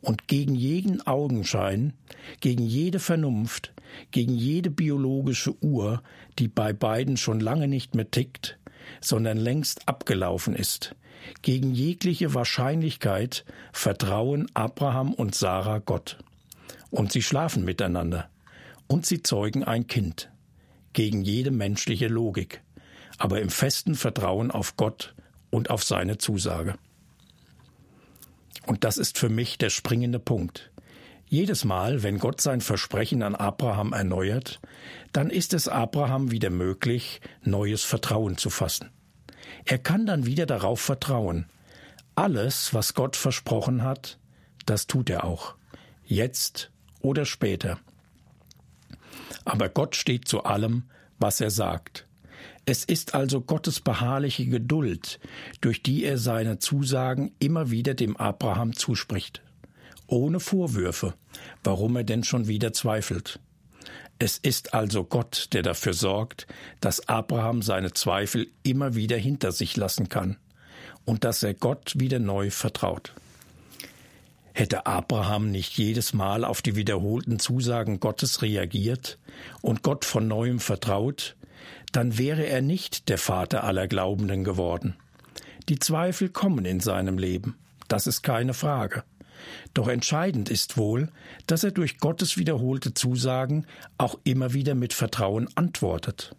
[0.00, 1.92] Und gegen jeden Augenschein,
[2.40, 3.74] gegen jede Vernunft,
[4.12, 6.02] gegen jede biologische Uhr,
[6.38, 8.58] die bei beiden schon lange nicht mehr tickt,
[9.02, 10.94] sondern längst abgelaufen ist,
[11.42, 16.18] gegen jegliche Wahrscheinlichkeit vertrauen Abraham und Sarah Gott.
[16.90, 18.28] Und sie schlafen miteinander
[18.86, 20.30] und sie zeugen ein Kind,
[20.92, 22.62] gegen jede menschliche Logik,
[23.18, 25.14] aber im festen Vertrauen auf Gott
[25.50, 26.76] und auf seine Zusage.
[28.66, 30.70] Und das ist für mich der springende Punkt.
[31.26, 34.60] Jedes Mal, wenn Gott sein Versprechen an Abraham erneuert,
[35.12, 38.90] dann ist es Abraham wieder möglich, neues Vertrauen zu fassen.
[39.64, 41.46] Er kann dann wieder darauf vertrauen.
[42.14, 44.18] Alles, was Gott versprochen hat,
[44.66, 45.54] das tut er auch.
[46.04, 47.78] Jetzt oder später
[49.44, 50.84] aber Gott steht zu allem,
[51.18, 52.06] was er sagt.
[52.66, 55.20] Es ist also Gottes beharrliche Geduld,
[55.60, 59.42] durch die er seine Zusagen immer wieder dem Abraham zuspricht.
[60.06, 61.14] Ohne Vorwürfe,
[61.62, 63.38] warum er denn schon wieder zweifelt.
[64.18, 66.46] Es ist also Gott, der dafür sorgt,
[66.80, 70.36] dass Abraham seine Zweifel immer wieder hinter sich lassen kann
[71.04, 73.12] und dass er Gott wieder neu vertraut.
[74.52, 79.18] Hätte Abraham nicht jedes Mal auf die wiederholten Zusagen Gottes reagiert
[79.62, 81.34] und Gott von neuem vertraut,
[81.90, 84.94] dann wäre er nicht der Vater aller Glaubenden geworden.
[85.68, 87.56] Die Zweifel kommen in seinem Leben,
[87.88, 89.02] das ist keine Frage.
[89.72, 91.08] Doch entscheidend ist wohl,
[91.46, 93.66] dass er durch Gottes wiederholte Zusagen
[93.98, 96.34] auch immer wieder mit Vertrauen antwortet.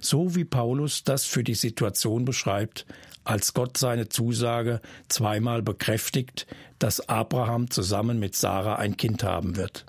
[0.00, 2.86] So wie Paulus das für die Situation beschreibt,
[3.24, 6.46] als Gott seine Zusage zweimal bekräftigt,
[6.78, 9.84] dass Abraham zusammen mit Sarah ein Kind haben wird.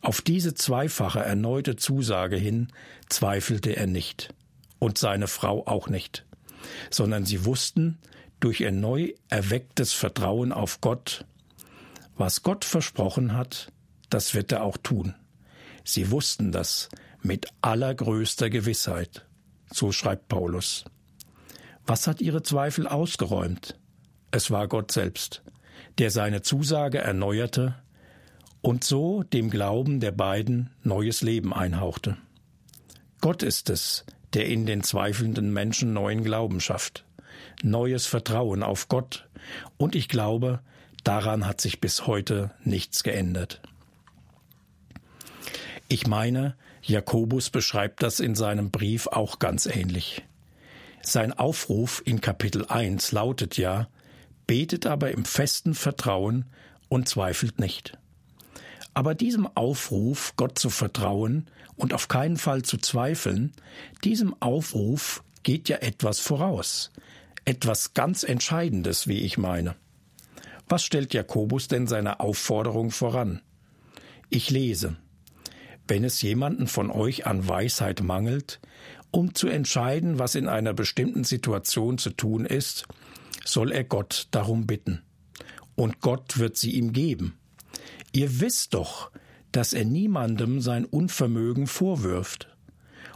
[0.00, 2.68] Auf diese zweifache erneute Zusage hin
[3.08, 4.34] zweifelte er nicht
[4.78, 6.24] und seine Frau auch nicht,
[6.90, 7.98] sondern sie wussten
[8.40, 11.24] durch ihr neu erwecktes Vertrauen auf Gott,
[12.18, 13.72] was Gott versprochen hat,
[14.10, 15.14] das wird er auch tun.
[15.84, 16.88] Sie wussten das
[17.22, 19.24] mit allergrößter Gewissheit.
[19.72, 20.84] So schreibt Paulus.
[21.86, 23.78] Was hat ihre Zweifel ausgeräumt?
[24.30, 25.42] Es war Gott selbst,
[25.96, 27.76] der seine Zusage erneuerte
[28.60, 32.18] und so dem Glauben der beiden neues Leben einhauchte.
[33.20, 34.04] Gott ist es,
[34.34, 37.04] der in den zweifelnden Menschen neuen Glauben schafft,
[37.62, 39.28] neues Vertrauen auf Gott,
[39.76, 40.60] und ich glaube,
[41.04, 43.60] daran hat sich bis heute nichts geändert.
[45.88, 50.22] Ich meine, Jakobus beschreibt das in seinem Brief auch ganz ähnlich.
[51.02, 53.88] Sein Aufruf in Kapitel 1 lautet ja,
[54.46, 56.44] betet aber im festen Vertrauen
[56.88, 57.96] und zweifelt nicht.
[58.94, 63.52] Aber diesem Aufruf, Gott zu vertrauen und auf keinen Fall zu zweifeln,
[64.02, 66.90] diesem Aufruf geht ja etwas voraus,
[67.44, 69.76] etwas ganz Entscheidendes, wie ich meine.
[70.68, 73.40] Was stellt Jakobus denn seiner Aufforderung voran?
[74.28, 74.96] Ich lese
[75.86, 78.60] Wenn es jemanden von euch an Weisheit mangelt,
[79.10, 82.86] um zu entscheiden, was in einer bestimmten Situation zu tun ist,
[83.46, 85.02] soll er Gott darum bitten.
[85.74, 87.38] Und Gott wird sie ihm geben.
[88.12, 89.10] Ihr wisst doch,
[89.52, 92.54] dass er niemandem sein Unvermögen vorwirft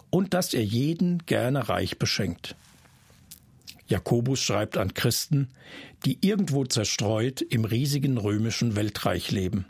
[0.09, 2.57] und dass er jeden gerne reich beschenkt.
[3.93, 5.49] Jakobus schreibt an Christen,
[6.07, 9.67] die irgendwo zerstreut im riesigen römischen Weltreich leben.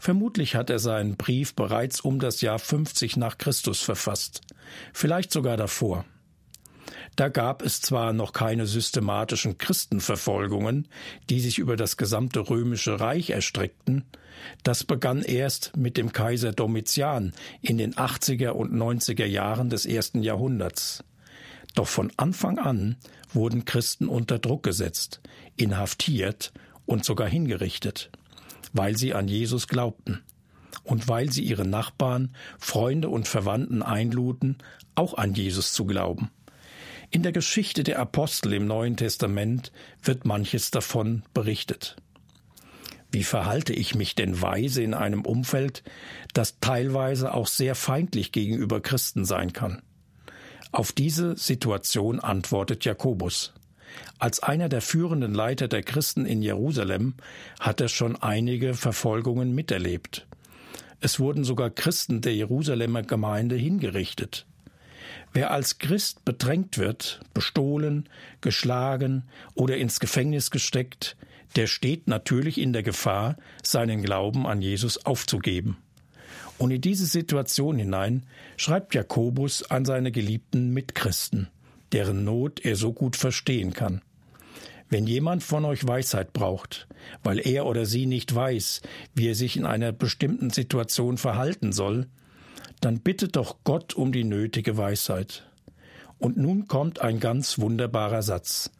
[0.00, 4.42] Vermutlich hat er seinen Brief bereits um das Jahr 50 nach Christus verfasst,
[4.92, 6.04] vielleicht sogar davor.
[7.14, 10.88] Da gab es zwar noch keine systematischen Christenverfolgungen,
[11.30, 14.04] die sich über das gesamte römische Reich erstreckten,
[14.62, 20.22] das begann erst mit dem Kaiser Domitian in den 80er und 90er Jahren des ersten
[20.22, 21.04] Jahrhunderts.
[21.74, 22.96] Doch von Anfang an
[23.32, 25.20] wurden Christen unter Druck gesetzt,
[25.56, 26.52] inhaftiert
[26.86, 28.10] und sogar hingerichtet,
[28.72, 30.22] weil sie an Jesus glaubten
[30.84, 34.56] und weil sie ihre Nachbarn, Freunde und Verwandten einluden,
[34.94, 36.30] auch an Jesus zu glauben.
[37.10, 41.96] In der Geschichte der Apostel im Neuen Testament wird manches davon berichtet.
[43.10, 45.82] Wie verhalte ich mich denn weise in einem Umfeld,
[46.34, 49.80] das teilweise auch sehr feindlich gegenüber Christen sein kann?
[50.70, 53.52] Auf diese Situation antwortet Jakobus.
[54.18, 57.14] Als einer der führenden Leiter der Christen in Jerusalem
[57.58, 60.26] hat er schon einige Verfolgungen miterlebt.
[61.00, 64.46] Es wurden sogar Christen der Jerusalemer Gemeinde hingerichtet.
[65.32, 68.08] Wer als Christ bedrängt wird, bestohlen,
[68.40, 71.16] geschlagen oder ins Gefängnis gesteckt,
[71.56, 75.78] der steht natürlich in der Gefahr, seinen Glauben an Jesus aufzugeben.
[76.58, 78.24] Und in diese Situation hinein
[78.56, 81.48] schreibt Jakobus an seine geliebten Mitchristen,
[81.92, 84.02] deren Not er so gut verstehen kann.
[84.90, 86.88] Wenn jemand von euch Weisheit braucht,
[87.22, 88.80] weil er oder sie nicht weiß,
[89.14, 92.06] wie er sich in einer bestimmten Situation verhalten soll,
[92.80, 95.44] dann bittet doch Gott um die nötige Weisheit.
[96.18, 98.70] Und nun kommt ein ganz wunderbarer Satz.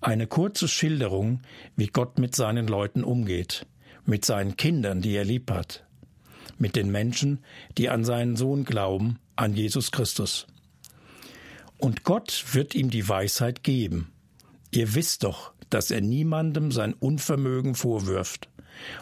[0.00, 1.40] Eine kurze Schilderung,
[1.76, 3.66] wie Gott mit seinen Leuten umgeht,
[4.06, 5.84] mit seinen Kindern, die er lieb hat,
[6.58, 7.40] mit den Menschen,
[7.76, 10.46] die an seinen Sohn glauben, an Jesus Christus.
[11.78, 14.12] Und Gott wird ihm die Weisheit geben.
[14.70, 18.48] Ihr wisst doch, dass er niemandem sein Unvermögen vorwirft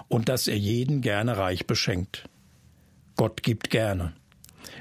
[0.08, 2.28] und dass er jeden gerne reich beschenkt.
[3.16, 4.12] Gott gibt gerne.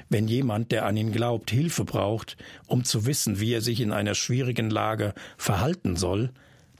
[0.08, 2.36] Wenn jemand, der an ihn glaubt, Hilfe braucht,
[2.66, 6.32] um zu wissen, wie er sich in einer schwierigen Lage verhalten soll,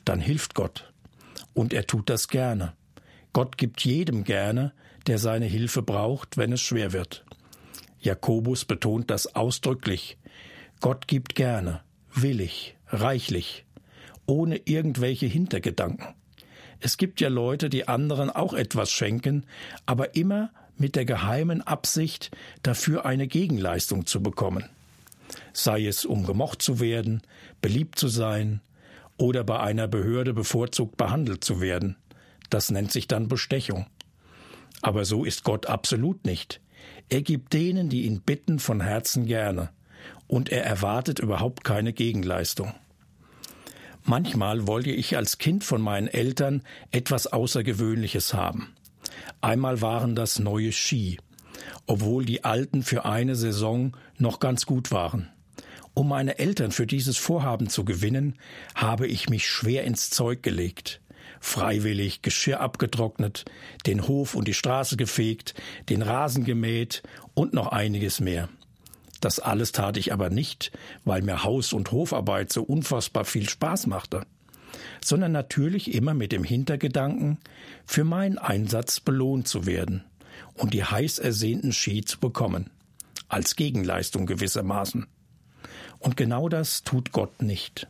[0.05, 0.93] dann hilft Gott.
[1.55, 2.75] Und er tut das gerne.
[3.33, 4.73] Gott gibt jedem gerne,
[5.07, 7.25] der seine Hilfe braucht, wenn es schwer wird.
[8.01, 10.19] Jakobus betont das ausdrücklich.
[10.81, 11.81] Gott gibt gerne,
[12.13, 13.65] willig, reichlich,
[14.27, 16.15] ohne irgendwelche Hintergedanken.
[16.81, 19.47] Es gibt ja Leute, die anderen auch etwas schenken,
[19.87, 22.31] aber immer mit der geheimen Absicht,
[22.63, 24.65] dafür eine Gegenleistung zu bekommen.
[25.53, 27.23] Sei es um gemocht zu werden,
[27.63, 28.61] beliebt zu sein
[29.17, 31.97] oder bei einer Behörde bevorzugt behandelt zu werden.
[32.51, 33.87] Das nennt sich dann Bestechung.
[34.87, 36.61] Aber so ist Gott absolut nicht.
[37.09, 39.71] Er gibt denen, die ihn bitten, von Herzen gerne,
[40.29, 42.73] und er erwartet überhaupt keine Gegenleistung.
[44.05, 48.77] Manchmal wollte ich als Kind von meinen Eltern etwas Außergewöhnliches haben.
[49.41, 51.19] Einmal waren das neue Ski,
[51.89, 55.29] obwohl die alten für eine Saison noch ganz gut waren.
[55.95, 58.37] Um meine Eltern für dieses Vorhaben zu gewinnen,
[58.77, 61.01] habe ich mich schwer ins Zeug gelegt.
[61.41, 63.45] Freiwillig Geschirr abgetrocknet,
[63.87, 65.55] den Hof und die Straße gefegt,
[65.89, 67.03] den Rasen gemäht
[67.35, 68.49] und noch einiges mehr.
[69.21, 70.73] Das alles tat ich aber nicht,
[71.05, 74.27] weil mir Haus- und Hofarbeit so unfassbar viel Spaß machte
[75.05, 77.39] sondern natürlich immer mit dem Hintergedanken,
[77.87, 80.05] für meinen Einsatz belohnt zu werden
[80.55, 82.71] und die heiß ersehnten Ski zu bekommen,
[83.29, 85.07] als Gegenleistung gewissermaßen.
[85.99, 87.89] Und genau das tut Gott nicht.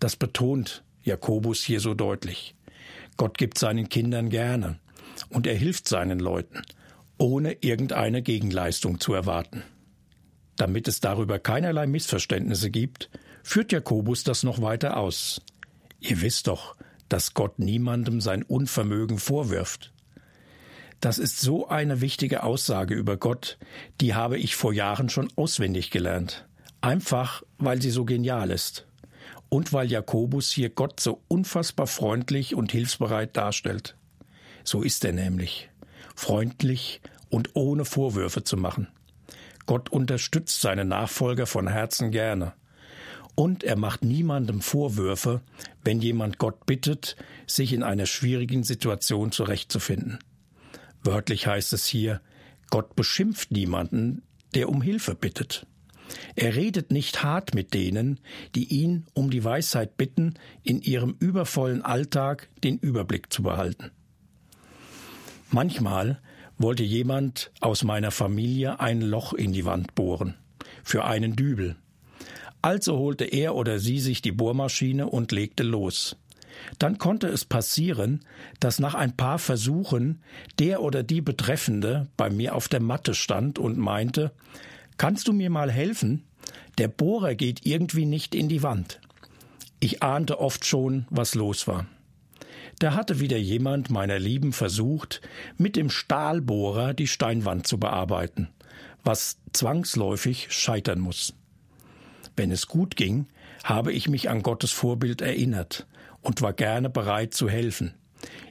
[0.00, 2.54] Das betont Jakobus hier so deutlich.
[3.16, 4.78] Gott gibt seinen Kindern gerne,
[5.28, 6.62] und er hilft seinen Leuten,
[7.18, 9.62] ohne irgendeine Gegenleistung zu erwarten.
[10.56, 13.10] Damit es darüber keinerlei Missverständnisse gibt,
[13.42, 15.42] führt Jakobus das noch weiter aus.
[16.00, 16.76] Ihr wisst doch,
[17.08, 19.92] dass Gott niemandem sein Unvermögen vorwirft.
[21.00, 23.58] Das ist so eine wichtige Aussage über Gott,
[24.00, 26.46] die habe ich vor Jahren schon auswendig gelernt.
[26.80, 28.86] Einfach, weil sie so genial ist.
[29.52, 33.98] Und weil Jakobus hier Gott so unfassbar freundlich und hilfsbereit darstellt.
[34.64, 35.68] So ist er nämlich.
[36.14, 38.88] Freundlich und ohne Vorwürfe zu machen.
[39.66, 42.54] Gott unterstützt seine Nachfolger von Herzen gerne.
[43.34, 45.42] Und er macht niemandem Vorwürfe,
[45.84, 50.18] wenn jemand Gott bittet, sich in einer schwierigen Situation zurechtzufinden.
[51.02, 52.22] Wörtlich heißt es hier,
[52.70, 54.22] Gott beschimpft niemanden,
[54.54, 55.66] der um Hilfe bittet.
[56.34, 58.20] Er redet nicht hart mit denen,
[58.54, 63.90] die ihn um die Weisheit bitten, in ihrem übervollen Alltag den Überblick zu behalten.
[65.50, 66.20] Manchmal
[66.58, 70.34] wollte jemand aus meiner Familie ein Loch in die Wand bohren,
[70.82, 71.76] für einen Dübel.
[72.62, 76.16] Also holte er oder sie sich die Bohrmaschine und legte los.
[76.78, 78.20] Dann konnte es passieren,
[78.60, 80.22] dass nach ein paar Versuchen
[80.58, 84.32] der oder die Betreffende bei mir auf der Matte stand und meinte,
[84.96, 86.24] Kannst du mir mal helfen?
[86.78, 89.00] Der Bohrer geht irgendwie nicht in die Wand.
[89.80, 91.86] Ich ahnte oft schon, was los war.
[92.78, 95.20] Da hatte wieder jemand meiner Lieben versucht,
[95.56, 98.48] mit dem Stahlbohrer die Steinwand zu bearbeiten,
[99.04, 101.34] was zwangsläufig scheitern muss.
[102.36, 103.26] Wenn es gut ging,
[103.64, 105.86] habe ich mich an Gottes Vorbild erinnert
[106.22, 107.94] und war gerne bereit zu helfen.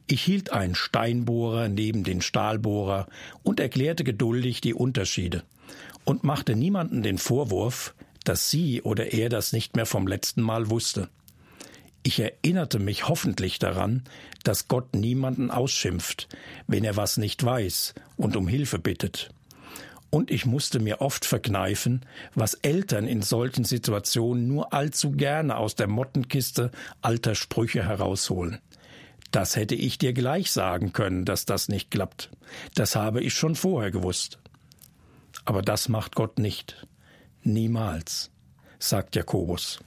[0.07, 3.07] Ich hielt einen Steinbohrer neben den Stahlbohrer
[3.43, 5.43] und erklärte geduldig die Unterschiede
[6.06, 7.93] und machte niemanden den Vorwurf,
[8.24, 11.10] dass sie oder er das nicht mehr vom letzten Mal wusste.
[12.04, 14.04] Ich erinnerte mich hoffentlich daran,
[14.43, 16.28] dass Gott niemanden ausschimpft,
[16.68, 19.30] wenn er was nicht weiß und um Hilfe bittet.
[20.10, 25.76] Und ich musste mir oft verkneifen, was Eltern in solchen Situationen nur allzu gerne aus
[25.76, 26.72] der Mottenkiste
[27.02, 28.60] alter Sprüche herausholen.
[29.32, 32.30] Das hätte ich dir gleich sagen können, dass das nicht klappt.
[32.76, 34.40] Das habe ich schon vorher gewusst.
[35.45, 36.87] Aber das macht Gott nicht.
[37.43, 38.31] Niemals,
[38.79, 39.79] sagt Jakobus.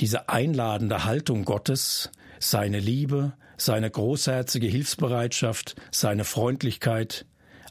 [0.00, 7.26] Diese einladende Haltung Gottes, seine Liebe, seine großherzige Hilfsbereitschaft, seine Freundlichkeit,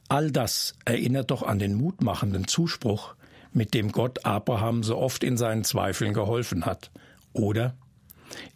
[0.08, 3.16] all das erinnert doch an den mutmachenden Zuspruch,
[3.52, 6.92] mit dem Gott Abraham so oft in seinen Zweifeln geholfen hat.
[7.34, 7.76] Oder?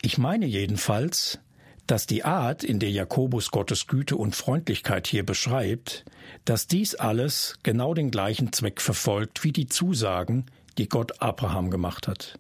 [0.02, 1.40] Ich meine jedenfalls,
[1.88, 6.06] dass die Art, in der Jakobus Gottes Güte und Freundlichkeit hier beschreibt,
[6.44, 10.46] dass dies alles genau den gleichen Zweck verfolgt wie die Zusagen,
[10.78, 12.40] die Gott Abraham gemacht hat.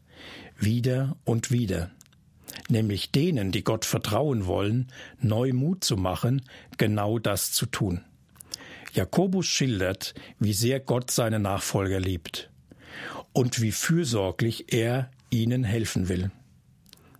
[0.60, 1.92] Wieder und wieder,
[2.68, 4.88] nämlich denen, die Gott vertrauen wollen,
[5.20, 6.42] neu Mut zu machen,
[6.78, 8.04] genau das zu tun.
[8.94, 12.50] Jakobus schildert, wie sehr Gott seine Nachfolger liebt
[13.32, 16.32] und wie fürsorglich er ihnen helfen will,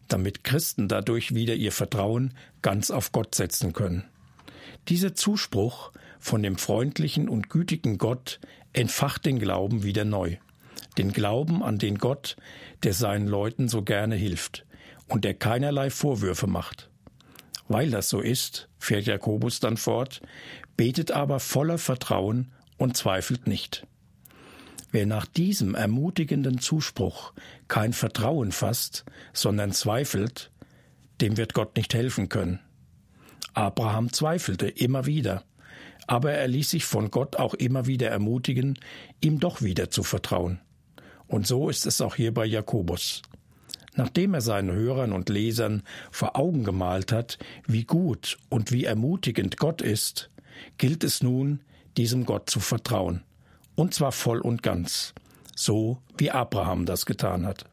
[0.08, 4.04] damit Christen dadurch wieder ihr Vertrauen ganz auf Gott setzen können.
[4.88, 8.40] Dieser Zuspruch von dem freundlichen und gütigen Gott
[8.74, 10.38] entfacht den Glauben wieder neu
[10.98, 12.36] den Glauben an den Gott,
[12.84, 14.66] der seinen Leuten so gerne hilft
[15.08, 16.90] und der keinerlei Vorwürfe macht.
[17.68, 20.22] Weil das so ist, fährt Jakobus dann fort,
[20.76, 23.86] betet aber voller Vertrauen und zweifelt nicht.
[24.98, 27.34] Wer nach diesem ermutigenden Zuspruch
[27.68, 30.50] kein Vertrauen fasst, sondern zweifelt,
[31.22, 32.62] dem wird Gott nicht helfen können.
[33.54, 35.44] Abraham zweifelte immer wieder,
[36.08, 38.80] aber er ließ sich von Gott auch immer wieder ermutigen,
[39.22, 40.62] ihm doch wieder zu vertrauen.
[41.28, 43.22] Und so ist es auch hier bei Jakobus.
[43.94, 47.38] Nachdem er seinen Hörern und Lesern vor Augen gemalt hat,
[47.68, 50.32] wie gut und wie ermutigend Gott ist,
[50.80, 51.62] gilt es nun,
[51.98, 53.22] diesem Gott zu vertrauen,
[53.78, 55.14] und zwar voll und ganz,
[55.56, 57.66] so wie Abraham das getan hat.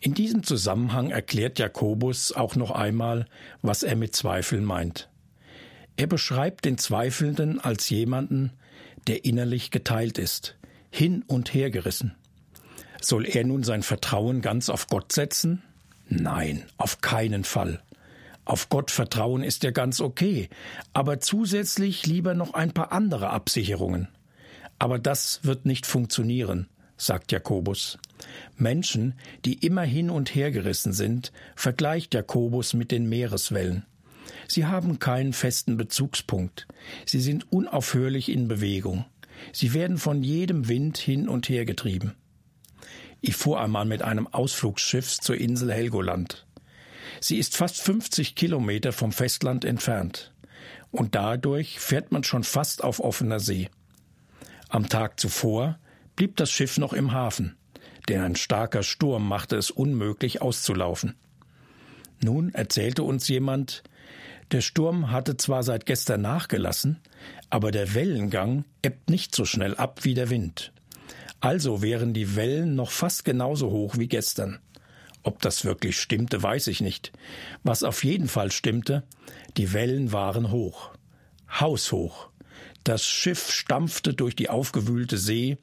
[0.00, 3.26] In diesem Zusammenhang erklärt Jakobus auch noch einmal,
[3.62, 5.08] was er mit Zweifeln meint.
[5.96, 8.50] Er beschreibt den Zweifelnden als jemanden,
[9.06, 10.56] der innerlich geteilt ist,
[10.90, 12.14] hin und her gerissen.
[13.00, 15.62] Soll er nun sein Vertrauen ganz auf Gott setzen?
[16.08, 17.80] Nein, auf keinen Fall.
[18.44, 20.50] Auf Gott vertrauen ist ja ganz okay,
[20.92, 24.08] aber zusätzlich lieber noch ein paar andere Absicherungen.
[24.78, 27.98] Aber das wird nicht funktionieren, sagt Jakobus.
[28.56, 29.14] Menschen,
[29.44, 33.84] die immer hin und her gerissen sind, vergleicht Jakobus mit den Meereswellen.
[34.48, 36.66] Sie haben keinen festen Bezugspunkt.
[37.06, 39.04] Sie sind unaufhörlich in Bewegung.
[39.52, 42.14] Sie werden von jedem Wind hin und her getrieben.
[43.20, 46.46] Ich fuhr einmal mit einem Ausflugsschiff zur Insel Helgoland.
[47.20, 50.32] Sie ist fast 50 Kilometer vom Festland entfernt.
[50.90, 53.68] Und dadurch fährt man schon fast auf offener See.
[54.74, 55.78] Am Tag zuvor
[56.16, 57.54] blieb das Schiff noch im Hafen,
[58.08, 61.14] denn ein starker Sturm machte es unmöglich auszulaufen.
[62.20, 63.84] Nun erzählte uns jemand,
[64.50, 66.98] der Sturm hatte zwar seit gestern nachgelassen,
[67.50, 70.72] aber der Wellengang ebbt nicht so schnell ab wie der Wind.
[71.38, 74.58] Also wären die Wellen noch fast genauso hoch wie gestern.
[75.22, 77.12] Ob das wirklich stimmte, weiß ich nicht.
[77.62, 79.04] Was auf jeden Fall stimmte,
[79.56, 80.90] die Wellen waren hoch.
[81.60, 82.33] Haushoch.
[82.84, 85.56] Das Schiff stampfte durch die aufgewühlte See,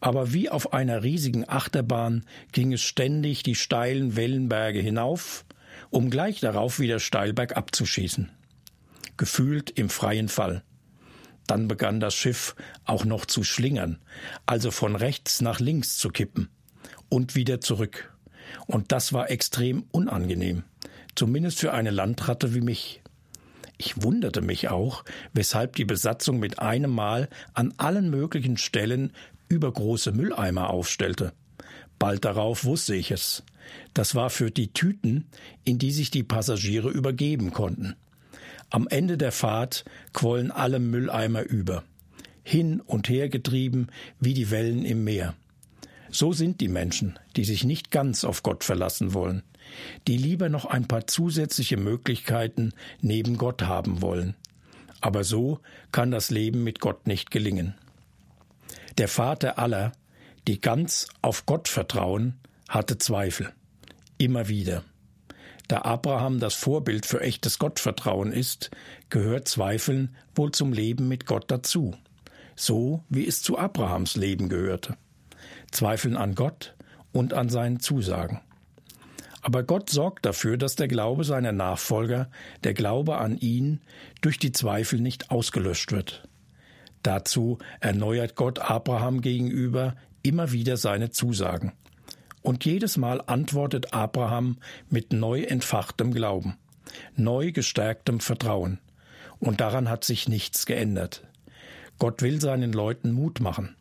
[0.00, 5.46] aber wie auf einer riesigen Achterbahn ging es ständig die steilen Wellenberge hinauf
[5.90, 8.30] um gleich darauf wieder steil bergab zu schießen.
[9.16, 10.62] Gefühlt im freien Fall.
[11.46, 12.54] Dann begann das Schiff
[12.84, 13.98] auch noch zu schlingern,
[14.44, 16.48] also von rechts nach links zu kippen
[17.08, 18.14] und wieder zurück.
[18.66, 20.62] Und das war extrem unangenehm,
[21.14, 23.02] zumindest für eine Landratte wie mich.
[23.78, 29.12] Ich wunderte mich auch, weshalb die Besatzung mit einem Mal an allen möglichen Stellen
[29.48, 31.32] übergroße Mülleimer aufstellte.
[31.98, 33.44] Bald darauf wusste ich es.
[33.94, 35.26] Das war für die Tüten,
[35.64, 37.94] in die sich die Passagiere übergeben konnten.
[38.70, 41.84] Am Ende der Fahrt quollen alle Mülleimer über,
[42.42, 43.88] hin und her getrieben
[44.20, 45.34] wie die Wellen im Meer.
[46.10, 49.42] So sind die Menschen, die sich nicht ganz auf Gott verlassen wollen,
[50.06, 54.34] die lieber noch ein paar zusätzliche Möglichkeiten neben Gott haben wollen.
[55.00, 55.60] Aber so
[55.92, 57.74] kann das Leben mit Gott nicht gelingen.
[58.98, 59.92] Der Vater aller,
[60.48, 62.34] die ganz auf Gott vertrauen,
[62.68, 63.52] hatte Zweifel.
[64.18, 64.82] Immer wieder.
[65.68, 68.70] Da Abraham das Vorbild für echtes Gottvertrauen ist,
[69.10, 71.94] gehört Zweifeln wohl zum Leben mit Gott dazu,
[72.56, 74.96] so wie es zu Abrahams Leben gehörte.
[75.70, 76.74] Zweifeln an Gott
[77.12, 78.40] und an seinen Zusagen.
[79.42, 82.28] Aber Gott sorgt dafür, dass der Glaube seiner Nachfolger,
[82.64, 83.80] der Glaube an ihn,
[84.20, 86.28] durch die Zweifel nicht ausgelöscht wird.
[87.02, 91.72] Dazu erneuert Gott Abraham gegenüber immer wieder seine Zusagen.
[92.42, 94.58] Und jedes Mal antwortet Abraham
[94.88, 96.56] mit neu entfachtem Glauben,
[97.16, 98.78] neu gestärktem Vertrauen.
[99.38, 101.24] Und daran hat sich nichts geändert.
[101.98, 103.76] Gott will seinen Leuten Mut machen,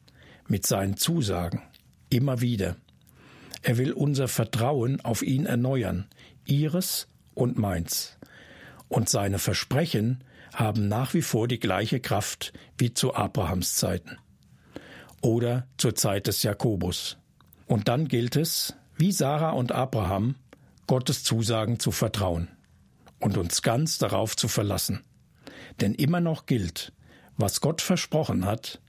[0.47, 1.61] mit seinen Zusagen,
[2.09, 2.75] immer wieder.
[3.67, 6.07] Er will unser Vertrauen auf ihn erneuern,
[6.45, 8.17] ihres und meins.
[8.87, 14.19] Und seine Versprechen haben nach wie vor die gleiche Kraft wie zu Abrahams Zeiten
[15.19, 17.17] oder zur Zeit des Jakobus.
[17.65, 20.35] Und dann gilt es, wie Sarah und Abraham,
[20.87, 22.47] Gottes Zusagen zu vertrauen
[23.19, 25.03] und uns ganz darauf zu verlassen.
[25.81, 26.93] Denn immer noch gilt,
[27.35, 28.79] was Gott versprochen hat,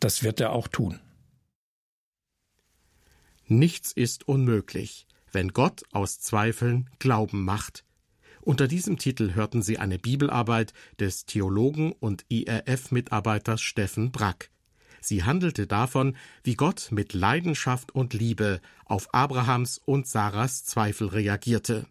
[0.00, 1.00] das wird er auch tun.
[3.46, 7.84] Nichts ist unmöglich, wenn Gott aus Zweifeln Glauben macht.
[8.40, 14.50] Unter diesem Titel hörten Sie eine Bibelarbeit des Theologen und IRF-Mitarbeiters Steffen Brack.
[15.00, 21.86] Sie handelte davon, wie Gott mit Leidenschaft und Liebe auf Abrahams und Sarahs Zweifel reagierte.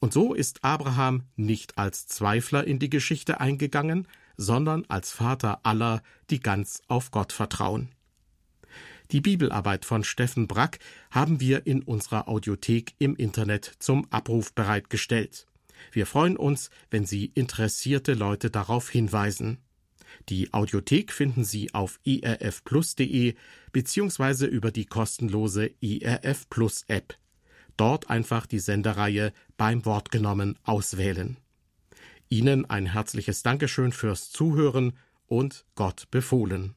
[0.00, 6.02] Und so ist Abraham nicht als Zweifler in die Geschichte eingegangen, sondern als Vater aller,
[6.30, 7.90] die ganz auf Gott vertrauen.
[9.12, 10.78] Die Bibelarbeit von Steffen Brack
[11.10, 15.46] haben wir in unserer Audiothek im Internet zum Abruf bereitgestellt.
[15.90, 19.58] Wir freuen uns, wenn Sie interessierte Leute darauf hinweisen.
[20.30, 23.34] Die Audiothek finden Sie auf irfplus.de
[23.72, 27.18] beziehungsweise über die kostenlose IRF Plus App.
[27.76, 31.36] Dort einfach die Sendereihe beim Wort genommen auswählen.
[32.30, 34.96] Ihnen ein herzliches Dankeschön fürs Zuhören
[35.26, 36.74] und Gott befohlen.